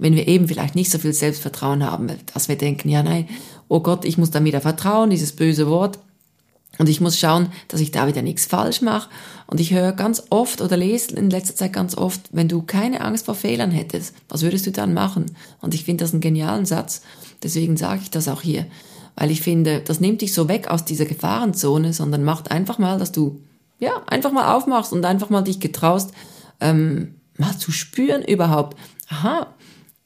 wenn 0.00 0.16
wir 0.16 0.26
eben 0.28 0.48
vielleicht 0.48 0.76
nicht 0.76 0.90
so 0.90 0.98
viel 0.98 1.12
Selbstvertrauen 1.12 1.84
haben, 1.84 2.08
dass 2.32 2.48
wir 2.48 2.56
denken, 2.56 2.88
ja 2.88 3.02
nein, 3.02 3.28
oh 3.68 3.80
Gott, 3.80 4.06
ich 4.06 4.16
muss 4.16 4.30
dann 4.30 4.46
wieder 4.46 4.62
vertrauen, 4.62 5.10
dieses 5.10 5.32
böse 5.32 5.66
Wort. 5.66 5.98
Und 6.80 6.88
ich 6.88 7.02
muss 7.02 7.18
schauen, 7.18 7.48
dass 7.68 7.82
ich 7.82 7.90
da 7.90 8.06
wieder 8.06 8.22
nichts 8.22 8.46
falsch 8.46 8.80
mache. 8.80 9.10
Und 9.46 9.60
ich 9.60 9.74
höre 9.74 9.92
ganz 9.92 10.22
oft 10.30 10.62
oder 10.62 10.78
lese 10.78 11.14
in 11.14 11.28
letzter 11.28 11.54
Zeit 11.54 11.74
ganz 11.74 11.94
oft, 11.94 12.22
wenn 12.32 12.48
du 12.48 12.62
keine 12.62 13.02
Angst 13.02 13.26
vor 13.26 13.34
Fehlern 13.34 13.70
hättest, 13.70 14.14
was 14.30 14.40
würdest 14.40 14.66
du 14.66 14.72
dann 14.72 14.94
machen? 14.94 15.26
Und 15.60 15.74
ich 15.74 15.84
finde 15.84 16.04
das 16.04 16.14
einen 16.14 16.22
genialen 16.22 16.64
Satz. 16.64 17.02
Deswegen 17.42 17.76
sage 17.76 18.00
ich 18.04 18.10
das 18.10 18.28
auch 18.28 18.40
hier. 18.40 18.64
Weil 19.14 19.30
ich 19.30 19.42
finde, 19.42 19.82
das 19.82 20.00
nimmt 20.00 20.22
dich 20.22 20.32
so 20.32 20.48
weg 20.48 20.68
aus 20.68 20.86
dieser 20.86 21.04
Gefahrenzone, 21.04 21.92
sondern 21.92 22.24
macht 22.24 22.50
einfach 22.50 22.78
mal, 22.78 22.98
dass 22.98 23.12
du, 23.12 23.42
ja, 23.78 24.02
einfach 24.06 24.32
mal 24.32 24.56
aufmachst 24.56 24.94
und 24.94 25.04
einfach 25.04 25.28
mal 25.28 25.42
dich 25.42 25.60
getraust, 25.60 26.12
ähm, 26.60 27.16
mal 27.36 27.58
zu 27.58 27.72
spüren 27.72 28.22
überhaupt, 28.22 28.78
aha, 29.10 29.48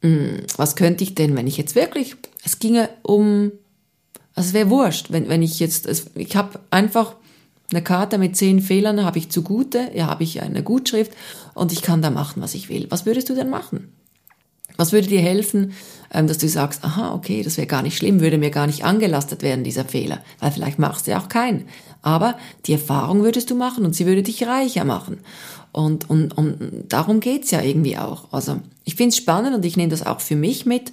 hm, 0.03 0.38
was 0.56 0.75
könnte 0.75 1.05
ich 1.05 1.15
denn, 1.15 1.37
wenn 1.37 1.47
ich 1.47 1.56
jetzt 1.56 1.77
wirklich, 1.77 2.17
es 2.44 2.59
ginge 2.59 2.88
um, 3.03 3.53
also 4.34 4.48
es 4.48 4.54
wäre 4.54 4.70
wurscht, 4.70 5.10
wenn, 5.10 5.28
wenn 5.28 5.42
ich 5.42 5.60
jetzt, 5.60 5.88
ich 6.14 6.36
habe 6.36 6.60
einfach 6.70 7.14
eine 7.70 7.82
Karte 7.82 8.19
mit 8.19 8.36
zehn 8.36 8.60
Fehlern, 8.60 9.04
habe 9.04 9.19
ich 9.19 9.31
zugute, 9.31 9.90
ja, 9.94 10.06
habe 10.06 10.25
ich 10.25 10.42
eine 10.42 10.62
Gutschrift 10.62 11.12
und 11.54 11.72
ich 11.72 11.82
kann 11.82 12.02
da 12.02 12.10
machen, 12.10 12.42
was 12.42 12.54
ich 12.54 12.69
will. 12.69 12.86
Was 12.90 13.06
würdest 13.06 13.28
du 13.28 13.34
denn 13.34 13.50
machen? 13.50 13.92
Was 14.76 14.92
würde 14.92 15.06
dir 15.06 15.20
helfen, 15.20 15.72
ähm, 16.12 16.26
dass 16.26 16.38
du 16.38 16.48
sagst, 16.48 16.84
aha, 16.84 17.14
okay, 17.14 17.42
das 17.42 17.56
wäre 17.56 17.69
gar 17.69 17.82
nicht 17.82 17.96
schlimm, 17.96 18.20
würde 18.20 18.38
mir 18.38 18.50
gar 18.50 18.66
nicht 18.66 18.84
angelastet 18.84 19.42
werden, 19.42 19.62
dieser 19.62 19.84
Fehler, 19.84 20.20
weil 20.40 20.50
vielleicht 20.50 20.81
machst 20.81 21.06
du 21.06 21.12
ja 21.12 21.20
auch 21.20 21.28
keinen. 21.28 21.66
Aber 22.02 22.36
die 22.66 22.72
Erfahrung 22.72 23.22
würdest 23.22 23.50
du 23.50 23.54
machen 23.54 23.84
und 23.84 23.94
sie 23.94 24.04
würde 24.04 24.25
dich 24.25 24.46
reicher 24.46 24.84
machen. 24.84 25.19
Und, 25.70 26.10
und, 26.10 26.36
und 26.36 26.84
darum 26.88 27.20
geht's 27.20 27.50
ja 27.50 27.62
irgendwie 27.62 27.98
auch. 27.98 28.32
Also 28.32 28.60
ich 28.84 28.96
find's 28.96 29.16
spannend 29.16 29.54
und 29.54 29.64
ich 29.64 29.76
nehme 29.76 29.90
das 29.90 30.04
auch 30.04 30.20
für 30.20 30.36
mich 30.36 30.66
mit, 30.66 30.92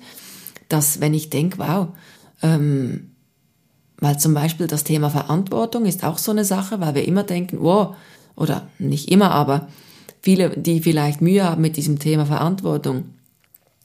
dass 0.69 1.01
wenn 1.01 1.13
ich 1.13 1.29
denk, 1.29 1.57
wow, 1.57 1.89
ähm, 2.41 3.10
weil 4.01 4.19
zum 4.19 4.33
Beispiel 4.33 4.67
das 4.67 4.83
Thema 4.83 5.09
Verantwortung 5.09 5.85
ist 5.85 6.03
auch 6.03 6.17
so 6.17 6.31
eine 6.31 6.43
Sache, 6.43 6.81
weil 6.81 6.95
wir 6.95 7.07
immer 7.07 7.23
denken, 7.23 7.59
wow, 7.61 7.95
oder 8.35 8.67
nicht 8.79 9.09
immer, 9.09 9.31
aber 9.31 9.67
viele, 10.21 10.49
die 10.49 10.81
vielleicht 10.81 11.21
Mühe 11.21 11.43
haben 11.43 11.61
mit 11.61 11.77
diesem 11.77 11.99
Thema 11.99 12.25
Verantwortung, 12.25 13.05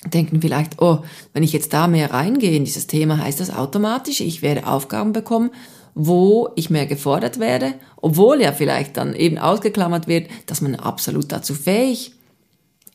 denken 0.04 0.40
vielleicht, 0.40 0.80
oh, 0.80 1.00
wenn 1.32 1.42
ich 1.42 1.52
jetzt 1.52 1.72
da 1.72 1.86
mehr 1.86 2.12
reingehe 2.12 2.56
in 2.56 2.64
dieses 2.64 2.86
Thema, 2.86 3.18
heißt 3.18 3.40
das 3.40 3.54
automatisch, 3.54 4.20
ich 4.20 4.42
werde 4.42 4.66
Aufgaben 4.66 5.12
bekommen, 5.12 5.50
wo 5.94 6.50
ich 6.56 6.70
mehr 6.70 6.86
gefordert 6.86 7.38
werde, 7.38 7.74
obwohl 7.96 8.40
ja 8.40 8.52
vielleicht 8.52 8.96
dann 8.96 9.14
eben 9.14 9.38
ausgeklammert 9.38 10.06
wird, 10.08 10.28
dass 10.46 10.60
man 10.60 10.74
absolut 10.76 11.32
dazu 11.32 11.54
fähig 11.54 12.12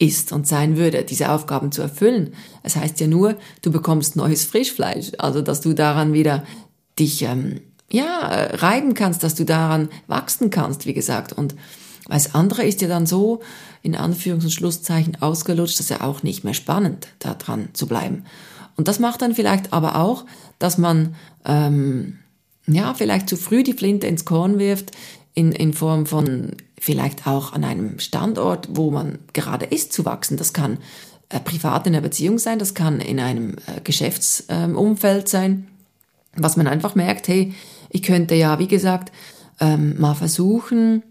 ist 0.01 0.32
und 0.32 0.48
sein 0.48 0.78
würde, 0.78 1.04
diese 1.04 1.32
Aufgaben 1.32 1.72
zu 1.72 1.84
erfüllen. 1.84 2.34
Es 2.63 2.75
heißt 2.75 3.00
ja 3.00 3.08
nur, 3.08 3.36
du 3.62 3.72
bekommst 3.72 4.16
neues 4.16 4.44
Frischfleisch, 4.46 5.12
also 5.20 5.42
dass 5.42 5.62
du 5.62 5.74
daran 5.74 6.13
wieder 6.13 6.44
dich 7.01 7.24
ähm, 7.24 7.60
ja 7.91 8.20
reiben 8.53 8.93
kannst, 8.93 9.24
dass 9.24 9.36
du 9.36 9.43
daran 9.43 9.89
wachsen 10.08 10.50
kannst, 10.50 10.86
wie 10.86 10.93
gesagt. 10.93 11.34
Und 11.34 11.55
das 12.08 12.34
andere 12.34 12.63
ist 12.63 12.81
ja 12.81 12.88
dann 12.88 13.05
so 13.05 13.41
in 13.81 13.96
Anführungs- 13.96 14.43
und 14.43 14.51
Schlusszeichen 14.51 15.22
ausgelutscht, 15.22 15.79
dass 15.79 15.89
ja 15.89 16.01
auch 16.01 16.24
nicht 16.24 16.43
mehr 16.43 16.53
spannend, 16.53 17.08
da 17.20 17.34
dran 17.34 17.70
zu 17.74 17.88
bleiben. 17.88 18.25
Und 18.77 18.88
das 18.88 19.00
macht 19.00 19.22
dann 19.22 19.36
vielleicht 19.36 19.74
aber 19.74 19.98
auch, 19.98 20.25
dass 20.60 20.77
man 20.77 21.15
ähm, 21.46 22.20
ja, 22.67 22.93
vielleicht 22.93 23.29
zu 23.29 23.38
früh 23.38 23.63
die 23.63 23.74
Flinte 23.74 24.08
ins 24.08 24.25
Korn 24.25 24.60
wirft, 24.60 24.91
in, 25.34 25.51
in 25.51 25.74
Form 25.74 26.05
von 26.05 26.51
vielleicht 26.79 27.27
auch 27.27 27.53
an 27.53 27.63
einem 27.63 28.00
Standort, 28.00 28.70
wo 28.72 28.91
man 28.91 29.20
gerade 29.34 29.65
ist, 29.65 29.93
zu 29.93 30.05
wachsen. 30.05 30.38
Das 30.38 30.53
kann 30.53 30.77
äh, 31.29 31.39
privat 31.39 31.88
in 31.88 31.93
einer 31.93 32.01
Beziehung 32.01 32.39
sein, 32.39 32.60
das 32.60 32.74
kann 32.74 33.00
in 33.00 33.20
einem 33.20 33.55
äh, 33.67 33.81
Geschäftsumfeld 33.84 35.25
äh, 35.25 35.29
sein, 35.29 35.67
was 36.36 36.58
man 36.58 36.68
einfach 36.68 36.96
merkt, 36.96 37.28
hey, 37.28 37.54
ich 37.90 38.04
könnte 38.04 38.36
ja, 38.36 38.60
wie 38.60 38.68
gesagt, 38.68 39.12
ähm, 39.60 40.00
mal 40.00 40.16
versuchen, 40.16 41.04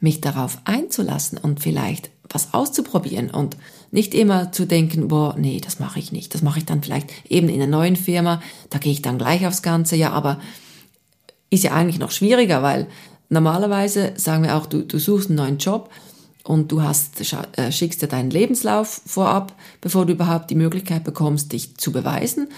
mich 0.00 0.20
darauf 0.20 0.58
einzulassen 0.64 1.38
und 1.38 1.60
vielleicht 1.60 2.10
was 2.28 2.54
auszuprobieren 2.54 3.30
und 3.30 3.56
nicht 3.90 4.14
immer 4.14 4.52
zu 4.52 4.66
denken, 4.66 5.08
boah, 5.08 5.34
nee, 5.36 5.60
das 5.60 5.80
mache 5.80 5.98
ich 5.98 6.12
nicht. 6.12 6.32
Das 6.32 6.42
mache 6.42 6.60
ich 6.60 6.64
dann 6.64 6.82
vielleicht 6.82 7.10
eben 7.28 7.48
in 7.48 7.60
einer 7.60 7.70
neuen 7.70 7.96
Firma, 7.96 8.40
da 8.70 8.78
gehe 8.78 8.92
ich 8.92 9.02
dann 9.02 9.18
gleich 9.18 9.46
aufs 9.46 9.62
Ganze, 9.62 9.96
ja, 9.96 10.12
aber 10.12 10.40
ist 11.50 11.64
ja 11.64 11.72
eigentlich 11.72 11.98
noch 11.98 12.12
schwieriger, 12.12 12.62
weil 12.62 12.86
normalerweise 13.28 14.12
sagen 14.16 14.44
wir 14.44 14.56
auch, 14.56 14.66
du, 14.66 14.82
du 14.82 14.98
suchst 14.98 15.28
einen 15.28 15.36
neuen 15.36 15.58
Job 15.58 15.90
und 16.44 16.70
du 16.70 16.82
hast, 16.82 17.20
äh, 17.56 17.72
schickst 17.72 18.00
dir 18.02 18.06
deinen 18.06 18.30
Lebenslauf 18.30 19.02
vorab, 19.04 19.54
bevor 19.80 20.06
du 20.06 20.12
überhaupt 20.12 20.50
die 20.50 20.54
Möglichkeit 20.54 21.04
bekommst, 21.04 21.52
dich 21.52 21.76
zu 21.76 21.90
beweisen. 21.92 22.48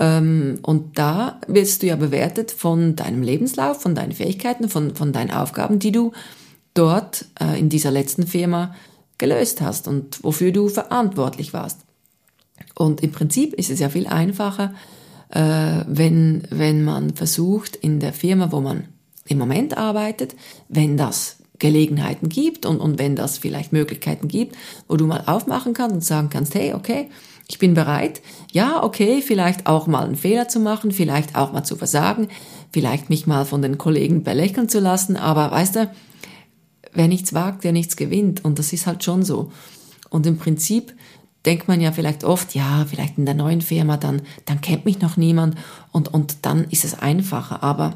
Ähm, 0.00 0.58
und 0.62 0.98
da 0.98 1.38
wirst 1.46 1.82
du 1.82 1.86
ja 1.86 1.96
bewertet 1.96 2.50
von 2.50 2.96
deinem 2.96 3.22
Lebenslauf, 3.22 3.82
von 3.82 3.94
deinen 3.94 4.12
Fähigkeiten, 4.12 4.68
von, 4.68 4.96
von 4.96 5.12
deinen 5.12 5.30
Aufgaben, 5.30 5.78
die 5.78 5.92
du 5.92 6.12
dort 6.72 7.26
äh, 7.38 7.60
in 7.60 7.68
dieser 7.68 7.90
letzten 7.90 8.26
Firma 8.26 8.74
gelöst 9.18 9.60
hast 9.60 9.86
und 9.86 10.24
wofür 10.24 10.50
du 10.50 10.68
verantwortlich 10.70 11.52
warst. 11.52 11.80
Und 12.74 13.02
im 13.02 13.12
Prinzip 13.12 13.52
ist 13.52 13.70
es 13.70 13.78
ja 13.78 13.90
viel 13.90 14.06
einfacher, 14.06 14.74
äh, 15.28 15.84
wenn, 15.86 16.44
wenn 16.48 16.82
man 16.82 17.14
versucht, 17.14 17.76
in 17.76 18.00
der 18.00 18.14
Firma, 18.14 18.50
wo 18.52 18.60
man 18.60 18.88
im 19.26 19.36
Moment 19.36 19.76
arbeitet, 19.76 20.34
wenn 20.68 20.96
das 20.96 21.36
Gelegenheiten 21.58 22.30
gibt 22.30 22.64
und, 22.64 22.80
und 22.80 22.98
wenn 22.98 23.16
das 23.16 23.36
vielleicht 23.36 23.74
Möglichkeiten 23.74 24.28
gibt, 24.28 24.56
wo 24.88 24.96
du 24.96 25.06
mal 25.06 25.24
aufmachen 25.26 25.74
kannst 25.74 25.94
und 25.94 26.04
sagen 26.04 26.30
kannst, 26.30 26.54
hey, 26.54 26.72
okay, 26.72 27.10
ich 27.50 27.58
bin 27.58 27.74
bereit, 27.74 28.22
ja, 28.52 28.80
okay, 28.80 29.22
vielleicht 29.22 29.66
auch 29.66 29.88
mal 29.88 30.04
einen 30.04 30.14
Fehler 30.14 30.46
zu 30.46 30.60
machen, 30.60 30.92
vielleicht 30.92 31.34
auch 31.34 31.52
mal 31.52 31.64
zu 31.64 31.74
versagen, 31.74 32.28
vielleicht 32.70 33.10
mich 33.10 33.26
mal 33.26 33.44
von 33.44 33.60
den 33.60 33.76
Kollegen 33.76 34.22
belächeln 34.22 34.68
zu 34.68 34.78
lassen, 34.78 35.16
aber 35.16 35.50
weißt 35.50 35.74
du, 35.74 35.90
wer 36.92 37.08
nichts 37.08 37.34
wagt, 37.34 37.64
der 37.64 37.72
nichts 37.72 37.96
gewinnt 37.96 38.44
und 38.44 38.60
das 38.60 38.72
ist 38.72 38.86
halt 38.86 39.02
schon 39.02 39.24
so. 39.24 39.50
Und 40.10 40.26
im 40.26 40.38
Prinzip 40.38 40.94
denkt 41.44 41.66
man 41.66 41.80
ja 41.80 41.90
vielleicht 41.90 42.22
oft, 42.22 42.54
ja, 42.54 42.86
vielleicht 42.88 43.18
in 43.18 43.26
der 43.26 43.34
neuen 43.34 43.62
Firma, 43.62 43.96
dann, 43.96 44.22
dann 44.44 44.60
kennt 44.60 44.84
mich 44.84 45.00
noch 45.00 45.16
niemand 45.16 45.56
und, 45.90 46.14
und 46.14 46.36
dann 46.42 46.64
ist 46.70 46.84
es 46.84 47.00
einfacher. 47.00 47.64
Aber 47.64 47.94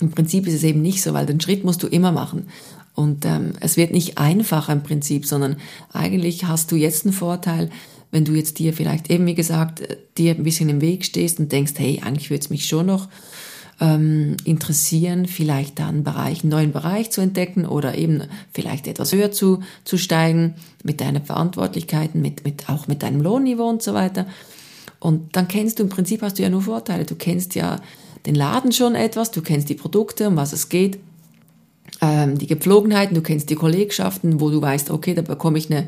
im 0.00 0.12
Prinzip 0.12 0.46
ist 0.46 0.54
es 0.54 0.62
eben 0.62 0.80
nicht 0.80 1.02
so, 1.02 1.12
weil 1.12 1.26
den 1.26 1.42
Schritt 1.42 1.62
musst 1.62 1.82
du 1.82 1.88
immer 1.88 2.12
machen. 2.12 2.48
Und 2.94 3.26
ähm, 3.26 3.52
es 3.60 3.76
wird 3.76 3.92
nicht 3.92 4.16
einfacher 4.16 4.72
im 4.72 4.82
Prinzip, 4.82 5.26
sondern 5.26 5.56
eigentlich 5.92 6.46
hast 6.46 6.72
du 6.72 6.76
jetzt 6.76 7.04
einen 7.04 7.12
Vorteil, 7.12 7.68
wenn 8.16 8.24
du 8.24 8.32
jetzt 8.32 8.58
dir 8.58 8.72
vielleicht 8.72 9.10
eben, 9.10 9.26
wie 9.26 9.34
gesagt, 9.34 9.82
äh, 9.82 9.98
dir 10.16 10.34
ein 10.34 10.42
bisschen 10.42 10.70
im 10.70 10.80
Weg 10.80 11.04
stehst 11.04 11.38
und 11.38 11.52
denkst, 11.52 11.74
hey, 11.76 12.00
eigentlich 12.02 12.30
würde 12.30 12.40
es 12.40 12.48
mich 12.48 12.64
schon 12.64 12.86
noch 12.86 13.10
ähm, 13.78 14.38
interessieren, 14.44 15.26
vielleicht 15.26 15.78
da 15.78 15.88
einen 15.88 16.02
Bereich, 16.02 16.42
einen 16.42 16.48
neuen 16.48 16.72
Bereich 16.72 17.10
zu 17.10 17.20
entdecken 17.20 17.66
oder 17.66 17.94
eben 17.94 18.22
vielleicht 18.54 18.86
etwas 18.86 19.12
höher 19.12 19.32
zu, 19.32 19.60
zu 19.84 19.98
steigen 19.98 20.54
mit 20.82 21.02
deinen 21.02 21.26
Verantwortlichkeiten, 21.26 22.22
mit, 22.22 22.42
mit, 22.42 22.70
auch 22.70 22.88
mit 22.88 23.02
deinem 23.02 23.20
Lohnniveau 23.20 23.68
und 23.68 23.82
so 23.82 23.92
weiter. 23.92 24.24
Und 24.98 25.36
dann 25.36 25.46
kennst 25.46 25.78
du, 25.78 25.82
im 25.82 25.90
Prinzip 25.90 26.22
hast 26.22 26.38
du 26.38 26.42
ja 26.42 26.48
nur 26.48 26.62
Vorteile. 26.62 27.04
Du 27.04 27.16
kennst 27.16 27.54
ja 27.54 27.82
den 28.24 28.34
Laden 28.34 28.72
schon 28.72 28.94
etwas, 28.94 29.30
du 29.30 29.42
kennst 29.42 29.68
die 29.68 29.74
Produkte, 29.74 30.28
um 30.28 30.36
was 30.36 30.54
es 30.54 30.70
geht, 30.70 30.98
ähm, 32.00 32.38
die 32.38 32.46
Gepflogenheiten, 32.46 33.14
du 33.14 33.20
kennst 33.20 33.50
die 33.50 33.56
Kollegschaften, 33.56 34.40
wo 34.40 34.48
du 34.48 34.62
weißt, 34.62 34.90
okay, 34.90 35.12
da 35.12 35.20
bekomme 35.20 35.58
ich 35.58 35.70
eine 35.70 35.86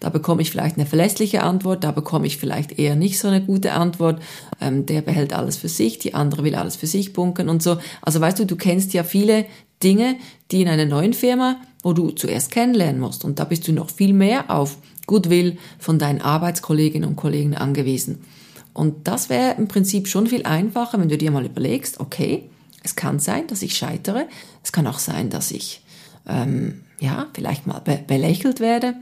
da 0.00 0.08
bekomme 0.08 0.42
ich 0.42 0.50
vielleicht 0.50 0.76
eine 0.76 0.86
verlässliche 0.86 1.42
Antwort, 1.42 1.84
da 1.84 1.90
bekomme 1.90 2.26
ich 2.26 2.36
vielleicht 2.36 2.78
eher 2.78 2.96
nicht 2.96 3.18
so 3.18 3.28
eine 3.28 3.42
gute 3.42 3.72
Antwort. 3.72 4.20
Ähm, 4.60 4.86
der 4.86 5.00
behält 5.02 5.32
alles 5.32 5.56
für 5.56 5.68
sich, 5.68 5.98
die 5.98 6.14
andere 6.14 6.44
will 6.44 6.54
alles 6.54 6.76
für 6.76 6.86
sich 6.86 7.12
bunkern 7.12 7.48
und 7.48 7.62
so. 7.62 7.78
Also 8.02 8.20
weißt 8.20 8.38
du, 8.38 8.46
du 8.46 8.56
kennst 8.56 8.92
ja 8.92 9.04
viele 9.04 9.46
Dinge, 9.82 10.16
die 10.50 10.62
in 10.62 10.68
einer 10.68 10.86
neuen 10.86 11.14
Firma, 11.14 11.56
wo 11.82 11.92
du 11.92 12.10
zuerst 12.10 12.50
kennenlernen 12.50 13.00
musst. 13.00 13.24
Und 13.24 13.38
da 13.38 13.44
bist 13.44 13.66
du 13.68 13.72
noch 13.72 13.90
viel 13.90 14.12
mehr 14.12 14.50
auf 14.50 14.78
Goodwill 15.06 15.58
von 15.78 15.98
deinen 15.98 16.20
Arbeitskolleginnen 16.20 17.08
und 17.08 17.16
Kollegen 17.16 17.54
angewiesen. 17.54 18.24
Und 18.72 19.08
das 19.08 19.30
wäre 19.30 19.54
im 19.56 19.68
Prinzip 19.68 20.08
schon 20.08 20.26
viel 20.26 20.44
einfacher, 20.44 21.00
wenn 21.00 21.08
du 21.08 21.16
dir 21.16 21.30
mal 21.30 21.46
überlegst, 21.46 22.00
okay, 22.00 22.50
es 22.82 22.94
kann 22.94 23.18
sein, 23.18 23.46
dass 23.46 23.62
ich 23.62 23.76
scheitere, 23.76 24.28
es 24.62 24.70
kann 24.70 24.86
auch 24.86 24.98
sein, 24.98 25.30
dass 25.30 25.50
ich 25.50 25.82
ähm, 26.28 26.82
ja 27.00 27.26
vielleicht 27.32 27.66
mal 27.66 27.80
be 27.80 27.98
belächelt 28.06 28.60
werde, 28.60 28.94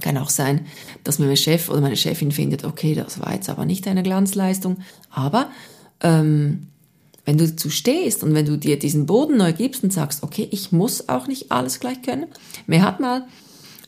kann 0.00 0.18
auch 0.18 0.30
sein, 0.30 0.66
dass 1.04 1.18
mir 1.18 1.26
mein 1.26 1.36
Chef 1.36 1.68
oder 1.68 1.80
meine 1.80 1.96
Chefin 1.96 2.32
findet, 2.32 2.64
okay, 2.64 2.94
das 2.94 3.20
war 3.20 3.34
jetzt 3.34 3.48
aber 3.48 3.64
nicht 3.64 3.86
eine 3.86 4.02
Glanzleistung. 4.02 4.78
Aber 5.10 5.50
ähm, 6.00 6.68
wenn 7.24 7.38
du 7.38 7.46
dazu 7.46 7.70
stehst 7.70 8.24
und 8.24 8.34
wenn 8.34 8.46
du 8.46 8.56
dir 8.56 8.78
diesen 8.78 9.06
Boden 9.06 9.36
neu 9.36 9.52
gibst 9.52 9.84
und 9.84 9.92
sagst, 9.92 10.22
okay, 10.22 10.48
ich 10.50 10.72
muss 10.72 11.08
auch 11.08 11.26
nicht 11.26 11.52
alles 11.52 11.80
gleich 11.80 12.02
können. 12.02 12.26
Mir 12.66 12.82
hat 12.82 13.00
mal 13.00 13.26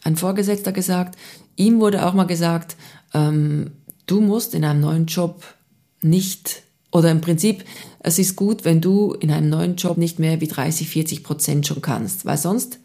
ein 0.04 0.16
Vorgesetzter 0.16 0.73
gesagt, 0.73 1.19
ihm 1.57 1.81
wurde 1.81 2.07
auch 2.07 2.14
mal 2.14 2.25
gesagt, 2.25 2.76
ähm, 3.14 3.73
du 4.07 4.21
musst 4.21 4.54
in 4.54 4.64
einem 4.64 4.81
neuen 4.81 5.07
Job 5.07 5.42
nicht, 6.02 6.62
oder 6.90 7.11
im 7.11 7.21
Prinzip, 7.21 7.64
es 8.00 8.19
ist 8.19 8.37
gut, 8.37 8.64
wenn 8.64 8.81
du 8.81 9.14
in 9.14 9.31
einem 9.31 9.49
neuen 9.49 9.76
Job 9.76 9.97
nicht 9.97 10.19
mehr 10.19 10.40
wie 10.40 10.49
30, 10.49 10.88
40 10.88 11.25
Prozent 11.25 11.66
schon 11.66 11.83
kannst, 11.83 12.25
weil 12.26 12.37
sonst 12.37 12.78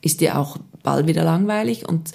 ist 0.00 0.20
dir 0.20 0.38
auch 0.38 0.56
bald 0.82 1.06
wieder 1.06 1.24
langweilig 1.24 1.88
und 1.88 2.12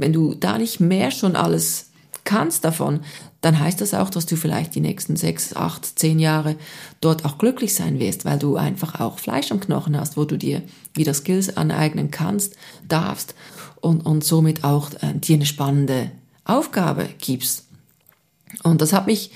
wenn 0.00 0.12
du 0.12 0.34
da 0.34 0.58
nicht 0.58 0.80
mehr 0.80 1.10
schon 1.10 1.36
alles 1.36 1.90
kannst 2.24 2.64
davon, 2.64 3.00
dann 3.40 3.58
heißt 3.58 3.80
das 3.80 3.94
auch, 3.94 4.10
dass 4.10 4.26
du 4.26 4.36
vielleicht 4.36 4.74
die 4.74 4.80
nächsten 4.80 5.16
sechs, 5.16 5.54
acht, 5.54 5.98
zehn 5.98 6.18
Jahre 6.18 6.56
dort 7.00 7.24
auch 7.24 7.38
glücklich 7.38 7.74
sein 7.74 8.00
wirst, 8.00 8.24
weil 8.24 8.38
du 8.38 8.56
einfach 8.56 9.00
auch 9.00 9.18
Fleisch 9.18 9.52
am 9.52 9.60
Knochen 9.60 9.98
hast, 9.98 10.16
wo 10.16 10.24
du 10.24 10.36
dir 10.36 10.62
wieder 10.94 11.14
Skills 11.14 11.56
aneignen 11.56 12.10
kannst, 12.10 12.56
darfst 12.88 13.34
und, 13.80 14.04
und 14.04 14.24
somit 14.24 14.64
auch 14.64 14.90
äh, 14.94 15.14
dir 15.14 15.36
eine 15.36 15.46
spannende 15.46 16.10
Aufgabe 16.44 17.08
gibst. 17.18 17.66
Und 18.64 18.80
das 18.80 18.92
hat 18.92 19.06
mich 19.06 19.30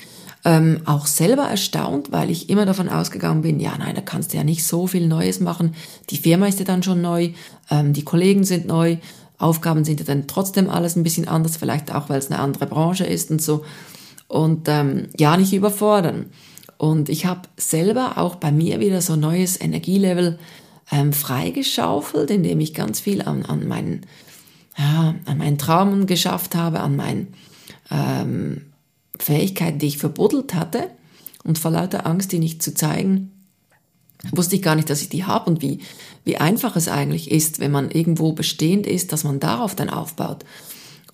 ähm, 0.45 0.81
auch 0.87 1.07
selber 1.07 1.45
erstaunt, 1.45 2.11
weil 2.11 2.31
ich 2.31 2.51
immer 2.51 2.67
davon 2.67 2.89
ausgegangen 2.89 3.43
bin, 3.43 3.61
ja, 3.61 3.77
nein, 3.79 3.95
da 3.95 4.01
kannst 4.01 4.33
du 4.33 4.37
ja 4.37 4.45
nicht 4.45 4.65
so 4.65 4.89
viel 4.89 5.07
Neues 5.07 5.39
machen. 5.39 5.75
Die 6.11 6.17
Firma 6.17 6.47
ist 6.47 6.59
ja 6.59 6.65
dann 6.65 6.83
schon 6.83 7.01
neu, 7.01 7.31
ähm, 7.71 7.93
die 7.93 8.05
Kollegen 8.05 8.43
sind 8.43 8.67
neu 8.67 8.97
Aufgaben 9.43 9.85
sind 9.85 10.01
ja 10.01 10.07
dann 10.07 10.27
trotzdem 10.27 10.71
alles 10.71 10.97
ein 10.97 11.03
bisschen 11.03 11.29
anders, 11.29 11.57
vielleicht 11.57 11.93
auch, 11.95 12.09
weil 12.09 12.19
es 12.19 12.31
eine 12.31 12.41
andere 12.41 12.67
Branche 12.67 13.05
ist 13.05 13.31
und 13.31 13.43
so. 13.43 13.65
Und 14.29 14.69
ähm, 14.69 15.09
ja, 15.19 15.37
nicht 15.37 15.53
überfordern. 15.53 16.27
Und 16.79 17.09
ich 17.09 17.27
habe 17.27 17.43
selber 17.57 18.19
auch 18.19 18.37
bei 18.37 18.51
mir 18.51 18.81
wieder 18.81 19.01
so 19.01 19.17
neues 19.17 19.61
Energielevel 19.61 20.39
ähm, 20.91 21.13
freigeschaufelt, 21.13 22.31
indem 22.31 22.61
ich 22.61 22.75
ganz 22.75 23.01
viel 23.01 23.23
an, 23.23 23.45
an, 23.45 23.67
meinen, 23.69 24.07
ja, 24.79 25.15
an 25.27 25.39
meinen 25.39 25.59
Traum 25.59 26.07
geschafft 26.07 26.55
habe, 26.55 26.81
an 26.81 26.97
meinen 26.97 27.35
ähm, 27.91 28.73
Fähigkeiten, 29.19 29.79
die 29.79 29.89
ich 29.89 29.99
verbuddelt 29.99 30.55
hatte. 30.55 30.89
Und 31.45 31.59
vor 31.59 31.73
lauter 31.73 32.07
Angst, 32.07 32.33
die 32.33 32.39
nicht 32.39 32.63
zu 32.63 32.73
zeigen, 32.73 33.32
wusste 34.31 34.57
ich 34.57 34.63
gar 34.63 34.77
nicht, 34.77 34.89
dass 34.89 35.03
ich 35.03 35.09
die 35.09 35.25
habe 35.25 35.51
und 35.51 35.63
wie, 35.63 35.81
wie 36.25 36.37
einfach 36.37 36.77
es 36.77 36.89
eigentlich 36.89 37.31
ist, 37.31 37.59
wenn 37.59 37.73
man 37.73 37.91
irgendwo 37.91 38.33
bestehend 38.33 38.87
ist, 38.87 39.13
dass 39.13 39.25
man 39.25 39.41
darauf 39.41 39.75
dann 39.75 39.91
aufbaut. 39.91 40.45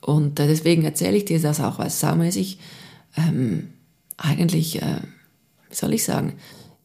Und 0.01 0.39
äh, 0.39 0.47
deswegen 0.47 0.85
erzähle 0.85 1.17
ich 1.17 1.25
dir 1.25 1.41
das 1.41 1.61
auch, 1.61 1.79
weil 1.79 1.91
saumäßig 1.91 2.59
ähm, 3.17 3.69
eigentlich, 4.17 4.83
äh, 4.83 5.01
wie 5.71 5.75
soll 5.75 5.95
ich 5.95 6.05
sagen, 6.05 6.35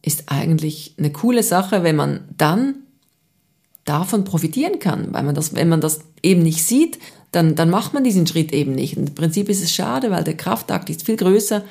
ist 0.02 0.32
eigentlich 0.32 0.96
eine 0.98 1.12
coole 1.12 1.44
Sache, 1.44 1.84
wenn 1.84 1.96
man 1.96 2.26
dann 2.38 2.76
davon 3.86 4.24
profitieren 4.24 4.80
kann, 4.80 5.14
weil 5.14 5.24
man 5.24 5.36
das, 5.36 5.56
wenn 5.56 5.70
man 5.70 5.82
das 5.82 6.02
eben 6.22 6.44
nicht 6.44 6.64
sieht, 6.64 7.00
dann, 7.32 7.56
dann 7.56 7.70
macht 7.70 7.94
man 7.94 8.04
diesen 8.04 8.28
Schritt 8.28 8.54
eben 8.54 8.74
nicht. 8.74 8.96
Und 8.96 9.10
im 9.10 9.16
Prinzip 9.16 9.50
ist 9.50 9.64
es 9.64 9.74
schade, 9.74 10.12
weil 10.12 10.24
der 10.24 10.38
Kraftakt 10.38 10.90
ist 10.90 11.06
viel 11.06 11.18
größer 11.18 11.64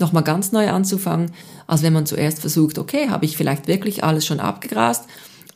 nochmal 0.00 0.24
ganz 0.24 0.52
neu 0.52 0.70
anzufangen, 0.70 1.30
als 1.66 1.82
wenn 1.82 1.92
man 1.92 2.06
zuerst 2.06 2.40
versucht, 2.40 2.78
okay, 2.78 3.08
habe 3.08 3.24
ich 3.24 3.36
vielleicht 3.36 3.68
wirklich 3.68 4.02
alles 4.04 4.26
schon 4.26 4.40
abgegrast 4.40 5.04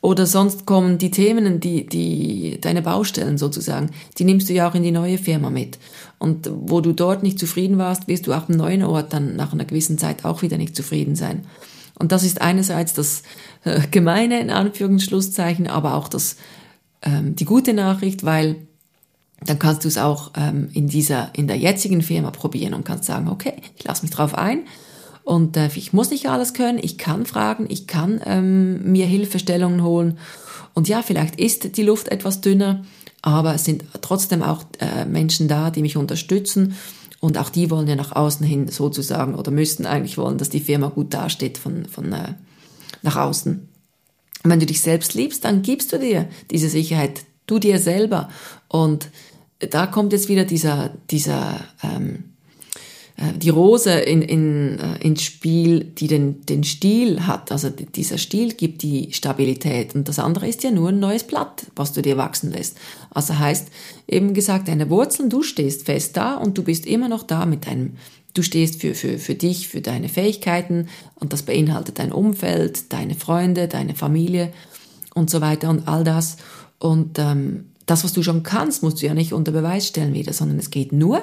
oder 0.05 0.27
sonst 0.27 0.67
kommen 0.67 0.99
die 0.99 1.09
Themen, 1.09 1.59
die, 1.59 1.87
die, 1.87 2.59
deine 2.61 2.83
Baustellen 2.83 3.39
sozusagen, 3.39 3.89
die 4.19 4.23
nimmst 4.23 4.47
du 4.47 4.53
ja 4.53 4.69
auch 4.69 4.75
in 4.75 4.83
die 4.83 4.91
neue 4.91 5.17
Firma 5.17 5.49
mit. 5.49 5.79
Und 6.19 6.47
wo 6.53 6.79
du 6.79 6.93
dort 6.93 7.23
nicht 7.23 7.39
zufrieden 7.39 7.79
warst, 7.79 8.07
wirst 8.07 8.27
du 8.27 8.33
auch 8.33 8.47
am 8.47 8.55
neuen 8.55 8.83
Ort 8.83 9.13
dann 9.13 9.35
nach 9.35 9.51
einer 9.51 9.65
gewissen 9.65 9.97
Zeit 9.97 10.23
auch 10.23 10.43
wieder 10.43 10.57
nicht 10.57 10.75
zufrieden 10.75 11.15
sein. 11.15 11.45
Und 11.97 12.11
das 12.11 12.23
ist 12.23 12.39
einerseits 12.39 12.93
das 12.93 13.23
äh, 13.63 13.81
Gemeine 13.89 14.39
in 14.39 14.51
Anführungsschlusszeichen, 14.51 15.65
aber 15.65 15.95
auch 15.95 16.07
das, 16.07 16.35
ähm, 17.01 17.35
die 17.35 17.45
gute 17.45 17.73
Nachricht, 17.73 18.23
weil 18.23 18.57
dann 19.45 19.59
kannst 19.59 19.83
du 19.83 19.87
es 19.87 19.97
auch 19.97 20.31
ähm, 20.35 20.69
in 20.73 20.87
dieser, 20.87 21.29
in 21.33 21.47
der 21.47 21.57
jetzigen 21.57 22.01
Firma 22.01 22.31
probieren 22.31 22.73
und 22.73 22.83
kannst 22.83 23.05
sagen, 23.05 23.27
okay, 23.27 23.53
ich 23.77 23.83
lasse 23.83 24.03
mich 24.03 24.11
drauf 24.11 24.35
ein. 24.35 24.63
Und 25.23 25.57
äh, 25.57 25.69
ich 25.75 25.93
muss 25.93 26.11
nicht 26.11 26.29
alles 26.29 26.53
können, 26.53 26.79
ich 26.81 26.97
kann 26.97 27.25
fragen, 27.25 27.65
ich 27.69 27.87
kann 27.87 28.21
ähm, 28.25 28.91
mir 28.91 29.05
Hilfestellungen 29.05 29.83
holen. 29.83 30.17
Und 30.73 30.87
ja, 30.87 31.01
vielleicht 31.01 31.39
ist 31.39 31.77
die 31.77 31.83
Luft 31.83 32.09
etwas 32.09 32.41
dünner, 32.41 32.83
aber 33.21 33.55
es 33.55 33.65
sind 33.65 33.83
trotzdem 34.01 34.43
auch 34.43 34.63
äh, 34.79 35.05
Menschen 35.05 35.47
da, 35.47 35.71
die 35.71 35.81
mich 35.81 35.97
unterstützen. 35.97 36.75
Und 37.19 37.39
auch 37.39 37.49
die 37.49 37.71
wollen 37.71 37.87
ja 37.87 37.95
nach 37.95 38.11
außen 38.11 38.45
hin 38.45 38.67
sozusagen 38.67 39.33
oder 39.33 39.49
müssten 39.49 39.87
eigentlich 39.87 40.17
wollen, 40.17 40.37
dass 40.37 40.49
die 40.49 40.59
Firma 40.59 40.89
gut 40.89 41.13
dasteht 41.13 41.57
von, 41.57 41.85
von 41.85 42.13
äh, 42.13 42.33
nach 43.01 43.15
außen. 43.15 43.67
Und 44.43 44.51
wenn 44.51 44.59
du 44.59 44.67
dich 44.67 44.81
selbst 44.81 45.15
liebst, 45.15 45.43
dann 45.43 45.63
gibst 45.63 45.91
du 45.91 45.97
dir 45.97 46.27
diese 46.51 46.69
Sicherheit, 46.69 47.21
du 47.47 47.57
dir 47.57 47.79
selber. 47.79 48.29
Und 48.67 49.09
da 49.59 49.87
kommt 49.87 50.13
jetzt 50.13 50.29
wieder 50.29 50.45
dieser, 50.45 50.91
dieser 51.09 51.59
ähm, 51.83 52.25
äh, 53.17 53.37
die 53.37 53.49
Rose 53.49 53.91
in, 53.91 54.21
in, 54.21 54.79
äh, 54.79 54.97
ins 54.99 55.23
Spiel, 55.23 55.85
die 55.85 56.07
den, 56.07 56.45
den 56.45 56.63
Stiel 56.63 57.25
hat. 57.25 57.51
Also 57.51 57.69
dieser 57.69 58.17
Stiel 58.17 58.53
gibt 58.53 58.81
die 58.81 59.13
Stabilität 59.13 59.95
und 59.95 60.09
das 60.09 60.19
andere 60.19 60.47
ist 60.47 60.63
ja 60.63 60.71
nur 60.71 60.89
ein 60.89 60.99
neues 60.99 61.23
Blatt, 61.23 61.67
was 61.75 61.93
du 61.93 62.01
dir 62.01 62.17
wachsen 62.17 62.51
lässt. 62.51 62.77
Also 63.11 63.39
heißt 63.39 63.69
eben 64.07 64.33
gesagt, 64.33 64.67
deine 64.67 64.89
Wurzeln, 64.89 65.29
du 65.29 65.43
stehst 65.43 65.85
fest 65.85 66.17
da 66.17 66.35
und 66.35 66.57
du 66.57 66.63
bist 66.63 66.85
immer 66.85 67.07
noch 67.07 67.23
da 67.23 67.45
mit 67.45 67.67
deinem, 67.67 67.93
du 68.33 68.41
stehst 68.41 68.81
für, 68.81 68.93
für, 68.93 69.17
für 69.17 69.35
dich, 69.35 69.69
für 69.69 69.81
deine 69.81 70.09
Fähigkeiten 70.09 70.89
und 71.15 71.31
das 71.31 71.43
beinhaltet 71.43 71.99
dein 71.99 72.11
Umfeld, 72.11 72.91
deine 72.91 73.15
Freunde, 73.15 73.69
deine 73.69 73.95
Familie 73.95 74.51
und 75.13 75.29
so 75.29 75.39
weiter 75.39 75.69
und 75.69 75.87
all 75.87 76.03
das. 76.03 76.35
Und 76.79 77.17
ähm, 77.17 77.67
das, 77.85 78.03
was 78.03 78.13
du 78.13 78.23
schon 78.23 78.43
kannst, 78.43 78.83
musst 78.83 79.01
du 79.01 79.05
ja 79.05 79.13
nicht 79.13 79.33
unter 79.33 79.51
Beweis 79.51 79.87
stellen 79.87 80.13
wieder, 80.13 80.33
sondern 80.33 80.57
es 80.57 80.71
geht 80.71 80.91
nur 80.91 81.21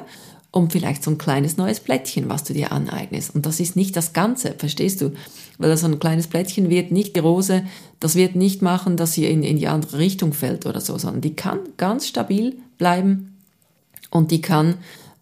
um 0.53 0.69
vielleicht 0.69 1.03
so 1.03 1.11
ein 1.11 1.19
kleines 1.19 1.57
neues 1.57 1.81
Blättchen, 1.81 2.29
was 2.29 2.45
du 2.45 2.53
dir 2.53 2.73
aneignest. 2.73 3.35
Und 3.35 3.47
das 3.47 3.59
ist 3.59 3.75
nicht 3.75 3.97
das 3.97 4.13
Ganze, 4.13 4.55
verstehst 4.57 5.01
du? 5.01 5.13
Weil 5.59 5.75
so 5.79 5.87
ein 5.87 5.99
kleines 5.99 6.27
Blättchen 6.27 6.69
wird 6.69 6.93
nicht 6.93 7.17
die 7.17 7.21
Rose, 7.21 7.65
das 8.01 8.15
wird 8.15 8.37
nicht 8.37 8.61
machen, 8.61 8.99
dass 8.99 9.15
sie 9.15 9.25
in, 9.25 9.43
in 9.43 9.59
die 9.59 9.67
andere 9.67 9.97
Richtung 9.97 10.35
fällt 10.35 10.67
oder 10.67 10.83
so, 10.83 10.99
sondern 10.99 11.23
die 11.23 11.35
kann 11.35 11.61
ganz 11.79 12.07
stabil 12.07 12.59
bleiben 12.77 13.39
und 14.11 14.31
die 14.31 14.43
kann 14.43 14.75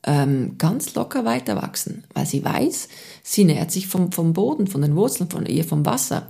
ähm, 0.03 0.57
ganz 0.59 0.95
locker 0.97 1.25
weiter 1.25 1.55
wachsen, 1.57 2.05
weil 2.13 2.27
sie 2.27 2.45
weiß, 2.45 2.89
sie 3.23 3.45
nährt 3.45 3.71
sich 3.71 3.87
vom, 3.87 4.11
vom 4.11 4.33
Boden, 4.33 4.67
von 4.67 4.83
den 4.83 4.97
Wurzeln, 4.97 5.31
von 5.31 5.47
ihr, 5.47 5.65
vom 5.65 5.87
Wasser. 5.87 6.27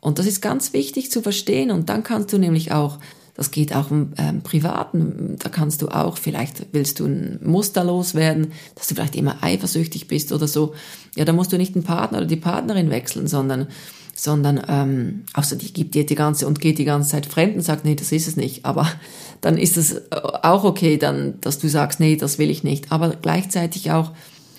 Und 0.00 0.18
das 0.18 0.26
ist 0.26 0.40
ganz 0.40 0.72
wichtig 0.72 1.10
zu 1.10 1.20
verstehen 1.20 1.70
und 1.70 1.90
dann 1.90 2.02
kannst 2.02 2.32
du 2.32 2.38
nämlich 2.38 2.72
auch 2.72 2.98
das 3.34 3.50
geht 3.50 3.74
auch 3.74 3.90
im 3.90 4.12
ähm, 4.16 4.42
Privaten. 4.42 5.36
Da 5.40 5.48
kannst 5.48 5.82
du 5.82 5.88
auch, 5.88 6.18
vielleicht 6.18 6.66
willst 6.72 7.00
du 7.00 7.06
ein 7.06 7.40
Muster 7.42 7.82
loswerden, 7.82 8.52
dass 8.76 8.86
du 8.86 8.94
vielleicht 8.94 9.16
immer 9.16 9.42
eifersüchtig 9.42 10.06
bist 10.06 10.32
oder 10.32 10.46
so. 10.46 10.74
Ja, 11.16 11.24
da 11.24 11.32
musst 11.32 11.52
du 11.52 11.58
nicht 11.58 11.74
den 11.74 11.82
Partner 11.82 12.18
oder 12.18 12.26
die 12.26 12.36
Partnerin 12.36 12.90
wechseln, 12.90 13.26
sondern 13.26 13.68
sondern 14.16 14.62
ähm, 14.68 15.24
außer 15.34 15.56
die 15.56 15.72
gibt 15.72 15.96
dir 15.96 16.06
die 16.06 16.14
ganze 16.14 16.46
und 16.46 16.60
geht 16.60 16.78
die 16.78 16.84
ganze 16.84 17.10
Zeit 17.10 17.26
fremd 17.26 17.56
und 17.56 17.62
sagt, 17.62 17.84
nee, 17.84 17.96
das 17.96 18.12
ist 18.12 18.28
es 18.28 18.36
nicht. 18.36 18.64
Aber 18.64 18.88
dann 19.40 19.58
ist 19.58 19.76
es 19.76 20.02
auch 20.12 20.62
okay, 20.62 20.96
dann, 20.98 21.40
dass 21.40 21.58
du 21.58 21.68
sagst, 21.68 21.98
nee, 21.98 22.16
das 22.16 22.38
will 22.38 22.48
ich 22.48 22.62
nicht. 22.62 22.92
Aber 22.92 23.10
gleichzeitig 23.10 23.90
auch, 23.90 24.12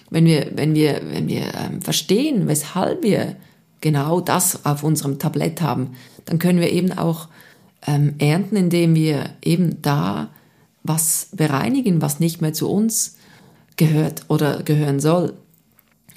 wenn 0.10 0.26
wir, 0.26 0.52
wenn 0.56 0.76
wir, 0.76 1.02
wenn 1.10 1.30
wir 1.30 1.54
ähm, 1.56 1.82
verstehen, 1.82 2.48
weshalb 2.48 3.04
wir 3.04 3.38
genau 3.80 4.20
das 4.20 4.66
auf 4.66 4.84
unserem 4.84 5.20
Tablett 5.20 5.62
haben, 5.62 5.92
dann 6.26 6.40
können 6.40 6.60
wir 6.60 6.72
eben 6.72 6.92
auch 6.92 7.30
ähm, 7.88 8.16
ernten, 8.20 8.56
indem 8.56 8.96
wir 8.96 9.32
eben 9.44 9.82
da 9.82 10.30
was 10.84 11.30
bereinigen, 11.32 12.02
was 12.02 12.20
nicht 12.20 12.42
mehr 12.42 12.54
zu 12.54 12.70
uns 12.70 13.18
gehört 13.76 14.24
oder 14.30 14.64
gehören 14.64 15.00
soll. 15.00 15.34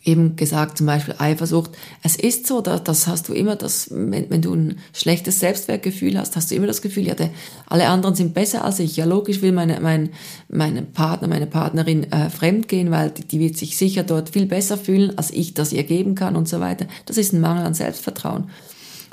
Eben 0.05 0.37
gesagt, 0.37 0.79
zum 0.79 0.87
Beispiel 0.87 1.17
Eifersucht. 1.19 1.73
Es 2.03 2.17
ist 2.17 2.47
so, 2.47 2.61
dass, 2.61 2.85
das 2.85 3.07
hast 3.09 3.29
du 3.29 3.35
immer, 3.35 3.57
dass, 3.57 3.91
wenn, 3.91 4.31
wenn 4.31 4.41
du 4.41 4.55
ein 4.55 4.79
schlechtes 4.95 5.41
Selbstwertgefühl 5.41 6.17
hast, 6.17 6.37
hast 6.37 6.51
du 6.51 6.55
immer 6.55 6.67
das 6.67 6.81
Gefühl, 6.81 7.07
ja, 7.07 7.15
der, 7.15 7.31
alle 7.67 7.89
anderen 7.89 8.15
sind 8.15 8.33
besser 8.33 8.65
als 8.65 8.79
ich. 8.79 8.97
Ja, 8.97 9.05
logisch 9.05 9.43
will 9.43 9.53
meine, 9.53 9.81
mein, 9.81 10.11
meine 10.49 10.83
Partner, 10.83 11.29
meine 11.29 11.47
Partnerin 11.47 12.11
äh, 12.13 12.31
fremd 12.31 12.69
gehen, 12.69 12.91
weil 12.91 13.11
die, 13.11 13.27
die 13.27 13.41
wird 13.41 13.59
sich 13.59 13.77
sicher 13.77 14.03
dort 14.03 14.31
viel 14.31 14.47
besser 14.47 14.79
fühlen, 14.79 15.19
als 15.19 15.31
ich 15.31 15.53
das 15.53 15.73
ihr 15.73 15.85
geben 15.85 16.15
kann 16.15 16.37
und 16.37 16.49
so 16.49 16.61
weiter. 16.61 16.87
Das 17.05 17.19
ist 17.19 17.33
ein 17.33 17.41
Mangel 17.41 17.67
an 17.67 17.75
Selbstvertrauen. 17.75 18.51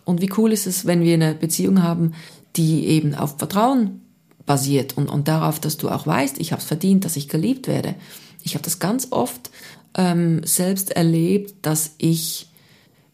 Und 0.05 0.21
wie 0.21 0.31
cool 0.37 0.53
ist 0.53 0.67
es, 0.67 0.85
wenn 0.85 1.01
wir 1.01 1.15
eine 1.15 1.33
Beziehung 1.33 1.81
haben, 1.81 2.13
die 2.55 2.85
eben 2.87 3.15
auf 3.15 3.37
Vertrauen 3.37 4.01
basiert 4.45 4.97
und, 4.97 5.09
und 5.09 5.27
darauf, 5.27 5.59
dass 5.59 5.77
du 5.77 5.89
auch 5.89 6.05
weißt, 6.05 6.39
ich 6.39 6.51
habe 6.51 6.61
es 6.61 6.67
verdient, 6.67 7.05
dass 7.05 7.15
ich 7.15 7.29
geliebt 7.29 7.67
werde. 7.67 7.95
Ich 8.43 8.53
habe 8.53 8.63
das 8.63 8.79
ganz 8.79 9.07
oft 9.11 9.49
ähm, 9.95 10.41
selbst 10.43 10.91
erlebt, 10.91 11.55
dass 11.65 11.95
ich 11.97 12.47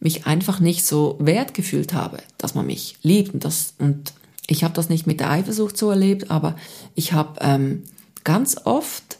mich 0.00 0.26
einfach 0.26 0.60
nicht 0.60 0.84
so 0.84 1.16
wert 1.20 1.54
gefühlt 1.54 1.94
habe, 1.94 2.18
dass 2.36 2.54
man 2.54 2.66
mich 2.66 2.96
liebt 3.02 3.34
und 3.34 3.44
das 3.44 3.74
und 3.78 4.12
ich 4.48 4.64
habe 4.64 4.74
das 4.74 4.88
nicht 4.88 5.06
mit 5.06 5.20
der 5.20 5.30
Eifersucht 5.30 5.76
so 5.76 5.90
erlebt, 5.90 6.30
aber 6.30 6.56
ich 6.94 7.12
habe 7.12 7.38
ähm, 7.40 7.84
ganz 8.24 8.56
oft 8.64 9.18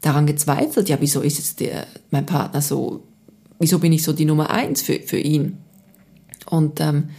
daran 0.00 0.26
gezweifelt, 0.26 0.88
ja, 0.88 0.96
wieso 1.00 1.20
ist 1.20 1.38
jetzt 1.38 1.60
der, 1.60 1.86
mein 2.10 2.26
Partner 2.26 2.62
so, 2.62 3.04
wieso 3.58 3.78
bin 3.78 3.92
ich 3.92 4.02
so 4.02 4.12
die 4.12 4.24
Nummer 4.24 4.50
eins 4.50 4.82
für, 4.82 5.00
für 5.00 5.18
ihn? 5.18 5.58
Und 6.46 6.80
ähm, 6.80 7.10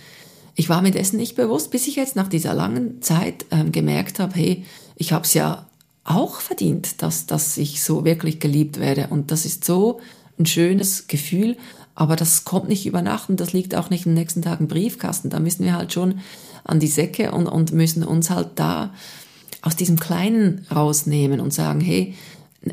ich 0.56 0.70
war 0.70 0.82
mir 0.82 0.92
dessen 0.92 1.18
nicht 1.18 1.36
bewusst, 1.36 1.72
bis 1.72 1.88
ich 1.88 1.96
jetzt 1.96 2.16
nach 2.16 2.30
dieser 2.30 2.54
langen 2.54 3.02
Zeit 3.02 3.46
ähm, 3.52 3.72
gemerkt 3.72 4.20
habe, 4.20 4.36
hey, 4.36 4.66
ich 4.96 5.12
habe 5.12 5.26
es 5.26 5.34
ja 5.34 5.68
auch 6.06 6.40
verdient, 6.40 7.02
dass, 7.02 7.26
dass 7.26 7.58
ich 7.58 7.84
so 7.84 8.06
wirklich 8.06 8.40
geliebt 8.40 8.80
werde. 8.80 9.08
Und 9.10 9.32
das 9.32 9.46
ist 9.46 9.66
so 9.66 10.00
ein 10.40 10.46
schönes 10.46 11.08
Gefühl, 11.08 11.58
aber 11.94 12.16
das 12.16 12.46
kommt 12.46 12.70
nicht 12.70 12.86
über 12.86 13.02
Nacht 13.02 13.30
und 13.30 13.40
das 13.40 13.54
liegt 13.54 13.76
auch 13.76 13.90
nicht 13.90 14.06
im 14.06 14.14
nächsten 14.14 14.42
Tag 14.42 14.60
im 14.60 14.68
Briefkasten. 14.68 15.30
Da 15.30 15.40
müssen 15.40 15.66
wir 15.66 15.76
halt 15.76 15.94
schon 15.94 16.20
an 16.64 16.80
die 16.80 16.88
Säcke 16.88 17.32
und, 17.32 17.48
und 17.48 17.72
müssen 17.74 18.04
uns 18.04 18.30
halt 18.30 18.50
da 18.56 18.94
aus 19.62 19.76
diesem 19.76 20.00
Kleinen 20.00 20.66
rausnehmen 20.74 21.40
und 21.40 21.54
sagen, 21.54 21.82
hey, 21.82 22.14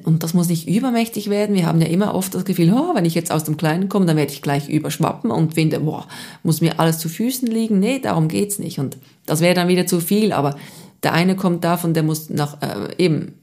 und 0.05 0.23
das 0.23 0.33
muss 0.33 0.49
nicht 0.49 0.69
übermächtig 0.69 1.29
werden. 1.29 1.55
Wir 1.55 1.67
haben 1.67 1.81
ja 1.81 1.87
immer 1.87 2.15
oft 2.15 2.35
das 2.35 2.45
Gefühl, 2.45 2.73
oh, 2.73 2.95
wenn 2.95 3.05
ich 3.05 3.15
jetzt 3.15 3.31
aus 3.31 3.45
dem 3.45 3.57
Kleinen 3.57 3.89
komme, 3.89 4.07
dann 4.07 4.17
werde 4.17 4.33
ich 4.33 4.43
gleich 4.43 4.69
überschwappen 4.69 5.31
und 5.31 5.55
finde, 5.55 5.81
boah, 5.81 6.07
muss 6.43 6.61
mir 6.61 6.81
alles 6.81 6.99
zu 6.99 7.09
Füßen 7.09 7.47
liegen. 7.47 7.79
Nee, 7.79 7.99
darum 7.99 8.29
geht's 8.29 8.59
nicht. 8.59 8.79
Und 8.79 8.97
das 9.27 9.41
wäre 9.41 9.55
dann 9.55 9.69
wieder 9.69 9.87
zu 9.87 10.01
viel. 10.01 10.33
Aber 10.33 10.57
der 11.03 11.13
eine 11.13 11.37
kommt 11.37 11.65
davon, 11.65 11.93
der 11.93 12.03
muss 12.03 12.31
nach 12.31 12.63
äh, 12.63 12.95
eben 12.97 13.35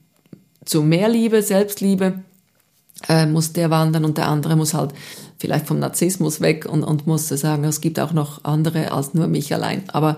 zu 0.66 0.82
mehr 0.82 1.08
Liebe, 1.08 1.44
Selbstliebe, 1.44 2.24
äh, 3.08 3.26
muss 3.28 3.54
der 3.54 3.70
wandern 3.70 4.06
und 4.06 4.18
der 4.18 4.28
andere 4.28 4.56
muss 4.56 4.74
halt 4.74 4.94
vielleicht 5.38 5.68
vom 5.68 5.80
Narzissmus 5.80 6.42
weg 6.42 6.66
und, 6.66 6.84
und 6.84 7.08
muss 7.08 7.28
sagen, 7.30 7.64
es 7.64 7.80
gibt 7.80 8.00
auch 8.00 8.12
noch 8.12 8.44
andere 8.44 8.92
als 8.92 9.14
nur 9.14 9.28
mich 9.28 9.54
allein. 9.54 9.84
Aber 9.90 10.18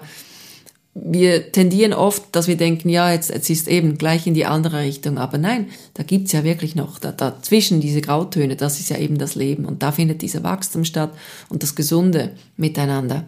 wir 0.94 1.54
tendieren 1.54 1.94
oft, 1.94 2.36
dass 2.36 2.48
wir 2.48 2.58
denken, 2.58 2.90
ja, 2.90 3.12
jetzt, 3.12 3.30
jetzt 3.30 3.50
ist 3.50 3.70
eben 3.70 3.98
gleich 3.98 4.28
in 4.28 4.34
die 4.34 4.46
andere 4.46 4.80
Richtung. 4.80 5.18
Aber 5.18 5.38
nein, 5.38 5.68
da 5.94 6.04
gibt's 6.04 6.34
ja 6.34 6.44
wirklich 6.44 6.76
noch 6.76 7.00
da, 7.00 7.14
dazwischen 7.14 7.80
diese 7.80 8.02
Grautöne, 8.02 8.58
das 8.58 8.80
ist 8.80 8.90
ja 8.90 8.98
eben 8.98 9.18
das 9.18 9.36
Leben. 9.36 9.66
Und 9.66 9.84
da 9.84 9.94
findet 9.94 10.22
dieser 10.22 10.44
Wachstum 10.44 10.84
statt 10.84 11.14
und 11.48 11.64
das 11.64 11.76
Gesunde 11.76 12.32
miteinander. 12.58 13.24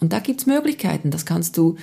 Und 0.00 0.12
da 0.12 0.18
gibt's 0.18 0.46
Möglichkeiten, 0.46 1.12
das 1.12 1.24
kannst 1.24 1.56
du, 1.56 1.76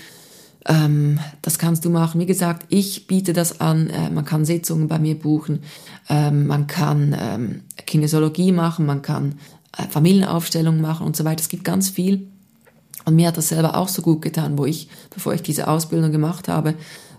ähm, 0.66 1.20
das 1.42 1.58
kannst 1.58 1.86
du 1.86 1.90
machen. 1.90 2.20
Wie 2.20 2.26
gesagt, 2.26 2.66
ich 2.68 3.08
biete 3.08 3.32
das 3.32 3.62
an, 3.62 3.90
äh, 3.90 4.10
man 4.10 4.26
kann 4.26 4.44
Sitzungen 4.44 4.90
bei 4.90 5.00
mir 5.00 5.18
buchen, 5.18 5.64
ähm, 6.10 6.48
man 6.48 6.68
kann 6.68 7.16
ähm, 7.18 7.62
Kinesiologie 7.86 8.52
machen, 8.52 8.86
man 8.86 9.02
kann 9.02 9.40
äh, 9.78 9.88
Familienaufstellungen 9.88 10.82
machen 10.82 11.08
und 11.08 11.16
so 11.16 11.24
weiter. 11.24 11.42
Es 11.42 11.50
gibt 11.50 11.64
ganz 11.64 11.90
viel. 11.90 12.28
Und 13.06 13.16
mir 13.16 13.28
hat 13.28 13.38
das 13.38 13.50
selber 13.50 13.78
auch 13.78 13.88
so 13.88 14.02
gut 14.02 14.22
getan, 14.22 14.58
wo 14.58 14.66
ich, 14.66 14.88
bevor 15.14 15.34
ich 15.34 15.42
diese 15.42 15.68
Ausbildung 15.68 16.12
gemacht 16.12 16.48
habe, 16.48 16.76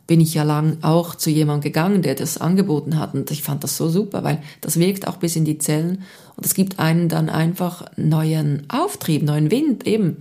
bin 0.06 0.20
ich 0.20 0.34
ja 0.34 0.42
lang 0.42 0.78
auch 0.82 1.14
zu 1.14 1.30
jemandem 1.30 1.72
gegangen, 1.72 2.02
der 2.02 2.14
das 2.14 2.38
angeboten 2.38 2.98
hat. 2.98 3.14
Und 3.14 3.30
ich 3.30 3.42
fand 3.42 3.64
das 3.64 3.76
so 3.76 3.88
super, 3.88 4.22
weil 4.22 4.42
das 4.60 4.78
wirkt 4.78 5.08
auch 5.08 5.16
bis 5.16 5.36
in 5.36 5.44
die 5.44 5.58
Zellen. 5.58 6.02
Und 6.36 6.44
es 6.44 6.54
gibt 6.54 6.78
einen 6.78 7.08
dann 7.08 7.30
einfach 7.30 7.84
neuen 7.96 8.64
Auftrieb, 8.68 9.22
neuen 9.22 9.50
Wind 9.50 9.86
eben. 9.86 10.18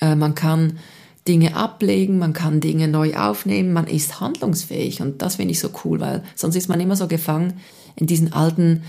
Äh, 0.00 0.14
man 0.14 0.34
kann 0.34 0.78
Dinge 1.26 1.56
ablegen, 1.56 2.18
man 2.18 2.32
kann 2.32 2.60
Dinge 2.60 2.88
neu 2.88 3.14
aufnehmen, 3.16 3.72
man 3.72 3.86
ist 3.86 4.20
handlungsfähig. 4.20 5.02
Und 5.02 5.20
das 5.20 5.36
finde 5.36 5.52
ich 5.52 5.60
so 5.60 5.70
cool, 5.84 6.00
weil 6.00 6.22
sonst 6.36 6.56
ist 6.56 6.68
man 6.68 6.80
immer 6.80 6.96
so 6.96 7.08
gefangen 7.08 7.54
in 7.96 8.06
diesen 8.06 8.32
alten, 8.32 8.84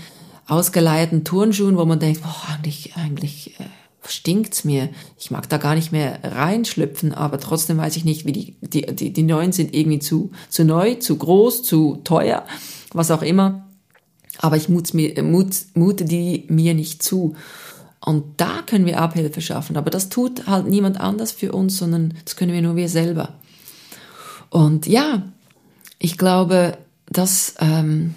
ausgeleierten 0.46 1.24
Turnschuhen, 1.24 1.76
wo 1.76 1.84
man 1.84 1.98
denkt, 1.98 2.22
boah, 2.22 2.54
eigentlich, 2.54 2.94
eigentlich, 2.96 3.58
äh, 3.60 3.64
stinkt's 4.06 4.64
mir. 4.64 4.88
Ich 5.18 5.30
mag 5.30 5.48
da 5.48 5.58
gar 5.58 5.74
nicht 5.74 5.92
mehr 5.92 6.20
reinschlüpfen, 6.22 7.12
aber 7.12 7.38
trotzdem 7.38 7.78
weiß 7.78 7.96
ich 7.96 8.04
nicht, 8.04 8.24
wie 8.26 8.32
die, 8.32 8.56
die, 8.60 8.82
die, 8.94 9.12
die 9.12 9.22
neuen 9.22 9.52
sind 9.52 9.74
irgendwie 9.74 9.98
zu, 9.98 10.30
zu 10.48 10.64
neu, 10.64 10.94
zu 10.94 11.16
groß, 11.16 11.62
zu 11.62 12.00
teuer, 12.04 12.44
was 12.92 13.10
auch 13.10 13.22
immer. 13.22 13.66
Aber 14.38 14.56
ich 14.56 14.68
mut, 14.68 14.94
mut, 14.94 15.56
mute 15.74 16.04
die 16.04 16.44
mir 16.48 16.74
nicht 16.74 17.02
zu. 17.02 17.36
Und 18.02 18.40
da 18.40 18.62
können 18.64 18.86
wir 18.86 19.00
Abhilfe 19.00 19.42
schaffen. 19.42 19.76
Aber 19.76 19.90
das 19.90 20.08
tut 20.08 20.46
halt 20.46 20.66
niemand 20.66 20.98
anders 20.98 21.32
für 21.32 21.52
uns, 21.52 21.76
sondern 21.76 22.14
das 22.24 22.36
können 22.36 22.52
wir 22.52 22.62
nur 22.62 22.76
wir 22.76 22.88
selber. 22.88 23.34
Und 24.48 24.86
ja, 24.86 25.30
ich 25.98 26.16
glaube, 26.16 26.78
dass 27.06 27.54
ähm, 27.60 28.14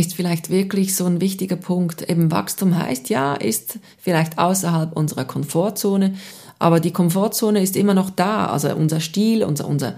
ist 0.00 0.14
vielleicht 0.14 0.50
wirklich 0.50 0.96
so 0.96 1.04
ein 1.04 1.20
wichtiger 1.20 1.56
Punkt. 1.56 2.08
Eben 2.08 2.30
Wachstum 2.30 2.76
heißt 2.76 3.08
ja, 3.10 3.34
ist 3.34 3.78
vielleicht 3.98 4.38
außerhalb 4.38 4.96
unserer 4.96 5.24
Komfortzone, 5.24 6.14
aber 6.58 6.80
die 6.80 6.92
Komfortzone 6.92 7.62
ist 7.62 7.76
immer 7.76 7.94
noch 7.94 8.10
da. 8.10 8.46
Also 8.46 8.74
unser 8.74 9.00
Stil, 9.00 9.44
unser, 9.44 9.68
unser, 9.68 9.94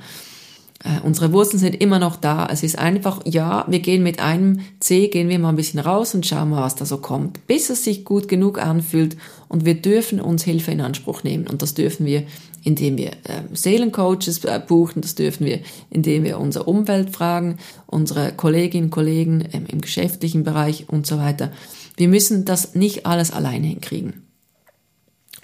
äh, 0.84 1.00
unsere 1.02 1.32
Wurzeln 1.32 1.58
sind 1.58 1.80
immer 1.80 1.98
noch 1.98 2.16
da. 2.16 2.48
Es 2.50 2.62
ist 2.62 2.78
einfach, 2.78 3.20
ja, 3.24 3.64
wir 3.68 3.80
gehen 3.80 4.02
mit 4.02 4.20
einem 4.20 4.60
C, 4.80 5.08
gehen 5.08 5.28
wir 5.28 5.38
mal 5.38 5.50
ein 5.50 5.56
bisschen 5.56 5.80
raus 5.80 6.14
und 6.14 6.26
schauen 6.26 6.50
mal, 6.50 6.62
was 6.62 6.74
da 6.74 6.84
so 6.84 6.98
kommt, 6.98 7.46
bis 7.46 7.70
es 7.70 7.84
sich 7.84 8.04
gut 8.04 8.28
genug 8.28 8.60
anfühlt 8.60 9.16
und 9.48 9.64
wir 9.64 9.74
dürfen 9.74 10.20
uns 10.20 10.44
Hilfe 10.44 10.70
in 10.70 10.80
Anspruch 10.80 11.22
nehmen 11.22 11.46
und 11.46 11.62
das 11.62 11.74
dürfen 11.74 12.06
wir 12.06 12.24
indem 12.62 12.96
wir 12.96 13.10
äh, 13.10 13.42
Seelencoaches 13.52 14.44
äh, 14.44 14.60
buchen, 14.66 15.02
das 15.02 15.14
dürfen 15.14 15.46
wir, 15.46 15.60
indem 15.90 16.24
wir 16.24 16.38
unsere 16.38 16.64
Umwelt 16.64 17.10
fragen, 17.10 17.58
unsere 17.86 18.32
Kolleginnen 18.32 18.86
und 18.86 18.90
Kollegen 18.90 19.48
ähm, 19.52 19.66
im 19.68 19.80
geschäftlichen 19.80 20.44
Bereich 20.44 20.88
und 20.88 21.06
so 21.06 21.18
weiter. 21.18 21.52
Wir 21.96 22.08
müssen 22.08 22.44
das 22.44 22.74
nicht 22.74 23.06
alles 23.06 23.30
alleine 23.30 23.66
hinkriegen. 23.66 24.22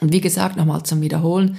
Und 0.01 0.13
wie 0.13 0.21
gesagt, 0.21 0.57
nochmal 0.57 0.85
zum 0.85 1.01
Wiederholen, 1.01 1.59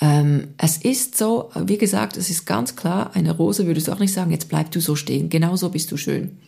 ähm, 0.00 0.48
es 0.58 0.78
ist 0.78 1.16
so, 1.16 1.50
wie 1.54 1.78
gesagt, 1.78 2.16
es 2.16 2.30
ist 2.30 2.46
ganz 2.46 2.74
klar, 2.74 3.10
eine 3.14 3.36
Rose 3.36 3.66
würdest 3.66 3.88
du 3.88 3.92
auch 3.92 4.00
nicht 4.00 4.12
sagen, 4.12 4.30
jetzt 4.30 4.48
bleib 4.48 4.70
du 4.70 4.80
so 4.80 4.96
stehen, 4.96 5.28
genauso 5.28 5.70
bist 5.70 5.92
du 5.92 5.96
schön 5.96 6.38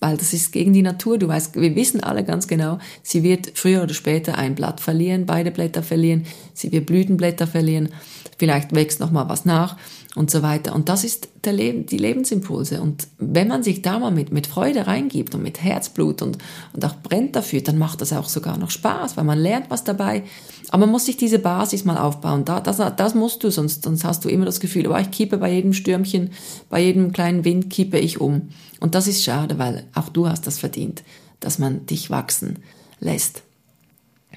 weil 0.00 0.16
das 0.16 0.32
ist 0.32 0.52
gegen 0.52 0.72
die 0.72 0.82
Natur. 0.82 1.18
Du 1.18 1.28
weißt, 1.28 1.60
wir 1.60 1.74
wissen 1.74 2.02
alle 2.02 2.24
ganz 2.24 2.46
genau, 2.46 2.78
sie 3.02 3.22
wird 3.22 3.52
früher 3.54 3.82
oder 3.82 3.94
später 3.94 4.36
ein 4.36 4.54
Blatt 4.54 4.80
verlieren, 4.80 5.26
beide 5.26 5.50
Blätter 5.50 5.82
verlieren, 5.82 6.26
sie 6.54 6.72
wird 6.72 6.86
Blütenblätter 6.86 7.46
verlieren, 7.46 7.90
vielleicht 8.38 8.74
wächst 8.74 9.00
noch 9.00 9.10
mal 9.10 9.28
was 9.28 9.44
nach 9.44 9.76
und 10.16 10.30
so 10.30 10.42
weiter. 10.42 10.74
Und 10.74 10.88
das 10.88 11.04
ist 11.04 11.28
der 11.44 11.52
Leben, 11.52 11.84
die 11.84 11.98
Lebensimpulse. 11.98 12.80
Und 12.80 13.06
wenn 13.18 13.48
man 13.48 13.62
sich 13.62 13.82
da 13.82 13.98
mal 13.98 14.10
mit, 14.10 14.32
mit 14.32 14.46
Freude 14.46 14.86
reingibt 14.86 15.34
und 15.34 15.42
mit 15.42 15.62
Herzblut 15.62 16.22
und, 16.22 16.38
und 16.72 16.84
auch 16.84 16.96
brennt 17.02 17.36
dafür, 17.36 17.60
dann 17.60 17.76
macht 17.76 18.00
das 18.00 18.14
auch 18.14 18.28
sogar 18.28 18.56
noch 18.56 18.70
Spaß, 18.70 19.18
weil 19.18 19.24
man 19.24 19.38
lernt 19.38 19.68
was 19.68 19.84
dabei. 19.84 20.24
Aber 20.70 20.86
man 20.86 20.90
muss 20.90 21.04
sich 21.04 21.18
diese 21.18 21.38
Basis 21.38 21.84
mal 21.84 21.98
aufbauen. 21.98 22.46
Da, 22.46 22.60
das, 22.60 22.78
das 22.96 23.14
musst 23.14 23.44
du, 23.44 23.50
sonst, 23.50 23.84
sonst 23.84 24.04
hast 24.04 24.24
du 24.24 24.30
immer 24.30 24.46
das 24.46 24.58
Gefühl, 24.58 24.88
oh, 24.88 24.96
ich 24.96 25.10
kippe 25.10 25.36
bei 25.36 25.52
jedem 25.52 25.74
Stürmchen, 25.74 26.30
bei 26.70 26.80
jedem 26.80 27.12
kleinen 27.12 27.44
Wind 27.44 27.68
kippe 27.68 27.98
ich 27.98 28.18
um. 28.18 28.48
Und 28.80 28.94
das 28.94 29.06
ist 29.06 29.22
schade, 29.22 29.58
weil 29.58 29.84
auch 29.94 30.08
du 30.08 30.28
hast 30.28 30.46
das 30.46 30.58
verdient, 30.58 31.02
dass 31.40 31.58
man 31.58 31.84
dich 31.84 32.08
wachsen 32.08 32.60
lässt. 33.00 33.42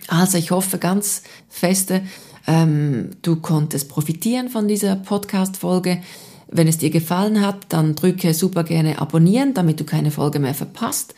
Also 0.09 0.37
ich 0.37 0.51
hoffe 0.51 0.77
ganz 0.77 1.23
feste, 1.47 2.01
ähm, 2.49 3.12
du 3.21 3.35
konntest 3.35 3.89
profitieren 3.89 4.49
von 4.49 4.67
dieser 4.67 4.95
Podcast-Folge. 4.95 6.01
Wenn 6.47 6.67
es 6.67 6.79
dir 6.79 6.89
gefallen 6.89 7.45
hat, 7.45 7.57
dann 7.69 7.93
drücke 7.93 8.33
super 8.33 8.63
gerne 8.63 8.99
abonnieren, 8.99 9.53
damit 9.53 9.79
du 9.79 9.83
keine 9.83 10.09
Folge 10.09 10.39
mehr 10.39 10.55
verpasst. 10.55 11.13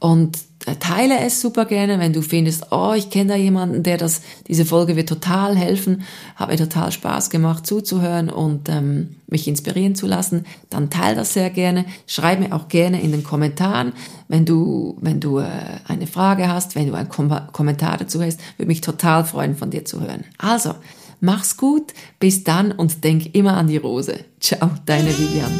Und 0.00 0.38
äh, 0.66 0.76
teile 0.76 1.18
es 1.20 1.40
super 1.40 1.64
gerne, 1.64 1.98
wenn 1.98 2.12
du 2.12 2.22
findest, 2.22 2.66
oh, 2.70 2.92
ich 2.96 3.10
kenne 3.10 3.30
da 3.30 3.36
jemanden, 3.36 3.82
der 3.82 3.96
das, 3.96 4.22
diese 4.46 4.64
Folge 4.64 4.96
wird 4.96 5.08
total 5.08 5.56
helfen, 5.56 6.02
hat 6.36 6.50
mir 6.50 6.56
total 6.56 6.92
Spaß 6.92 7.30
gemacht 7.30 7.66
zuzuhören 7.66 8.30
und 8.30 8.68
ähm, 8.68 9.16
mich 9.26 9.48
inspirieren 9.48 9.94
zu 9.94 10.06
lassen, 10.06 10.46
dann 10.70 10.90
teile 10.90 11.16
das 11.16 11.32
sehr 11.34 11.50
gerne. 11.50 11.84
Schreib 12.06 12.40
mir 12.40 12.54
auch 12.54 12.68
gerne 12.68 13.00
in 13.00 13.12
den 13.12 13.24
Kommentaren, 13.24 13.92
wenn 14.28 14.44
du, 14.44 14.96
wenn 15.00 15.20
du 15.20 15.38
äh, 15.38 15.48
eine 15.86 16.06
Frage 16.06 16.48
hast, 16.48 16.74
wenn 16.74 16.86
du 16.86 16.94
einen 16.94 17.08
Kom 17.08 17.28
Kommentar 17.52 17.96
dazu 17.96 18.22
hast, 18.22 18.40
würde 18.56 18.68
mich 18.68 18.80
total 18.80 19.24
freuen, 19.24 19.56
von 19.56 19.70
dir 19.70 19.84
zu 19.84 20.00
hören. 20.00 20.24
Also, 20.38 20.74
mach's 21.20 21.56
gut, 21.56 21.92
bis 22.20 22.44
dann 22.44 22.72
und 22.72 23.04
denk 23.04 23.34
immer 23.34 23.56
an 23.56 23.66
die 23.66 23.76
Rose. 23.76 24.20
Ciao, 24.40 24.70
deine 24.86 25.10
Vivian. 25.10 25.52